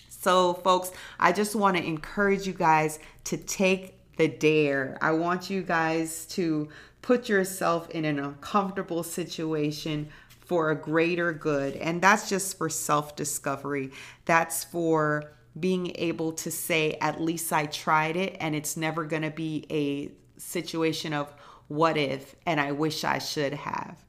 So, 0.08 0.54
folks, 0.54 0.92
I 1.18 1.32
just 1.32 1.54
want 1.54 1.76
to 1.76 1.84
encourage 1.84 2.46
you 2.46 2.52
guys 2.52 2.98
to 3.24 3.36
take 3.36 3.94
the 4.16 4.28
dare. 4.28 4.98
I 5.00 5.12
want 5.12 5.50
you 5.50 5.62
guys 5.62 6.26
to 6.26 6.68
put 7.00 7.28
yourself 7.28 7.90
in 7.90 8.04
an 8.04 8.18
uncomfortable 8.18 9.02
situation 9.02 10.08
for 10.44 10.70
a 10.70 10.74
greater 10.74 11.32
good. 11.32 11.76
And 11.76 12.02
that's 12.02 12.28
just 12.28 12.58
for 12.58 12.68
self 12.68 13.16
discovery. 13.16 13.90
That's 14.24 14.64
for 14.64 15.32
being 15.58 15.92
able 15.96 16.32
to 16.32 16.50
say, 16.50 16.96
at 17.00 17.20
least 17.20 17.52
I 17.52 17.66
tried 17.66 18.16
it, 18.16 18.36
and 18.40 18.54
it's 18.54 18.76
never 18.76 19.04
going 19.04 19.22
to 19.22 19.30
be 19.30 19.66
a 19.70 20.10
situation 20.40 21.12
of 21.12 21.32
what 21.68 21.96
if, 21.96 22.34
and 22.46 22.60
I 22.60 22.72
wish 22.72 23.04
I 23.04 23.18
should 23.18 23.52
have. 23.54 24.02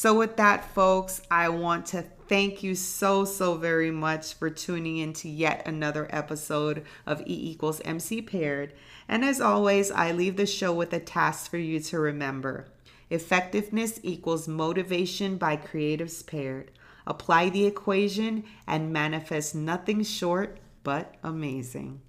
So, 0.00 0.14
with 0.14 0.36
that, 0.36 0.64
folks, 0.64 1.20
I 1.28 1.48
want 1.48 1.86
to 1.86 2.02
thank 2.28 2.62
you 2.62 2.76
so, 2.76 3.24
so 3.24 3.56
very 3.56 3.90
much 3.90 4.34
for 4.34 4.48
tuning 4.48 4.98
in 4.98 5.12
to 5.14 5.28
yet 5.28 5.66
another 5.66 6.06
episode 6.10 6.84
of 7.04 7.20
E 7.22 7.50
equals 7.50 7.80
MC 7.84 8.22
paired. 8.22 8.74
And 9.08 9.24
as 9.24 9.40
always, 9.40 9.90
I 9.90 10.12
leave 10.12 10.36
the 10.36 10.46
show 10.46 10.72
with 10.72 10.92
a 10.92 11.00
task 11.00 11.50
for 11.50 11.58
you 11.58 11.80
to 11.80 11.98
remember 11.98 12.68
effectiveness 13.10 13.98
equals 14.04 14.46
motivation 14.46 15.36
by 15.36 15.56
creatives 15.56 16.24
paired. 16.24 16.70
Apply 17.04 17.48
the 17.48 17.66
equation 17.66 18.44
and 18.68 18.92
manifest 18.92 19.56
nothing 19.56 20.04
short 20.04 20.60
but 20.84 21.16
amazing. 21.24 22.02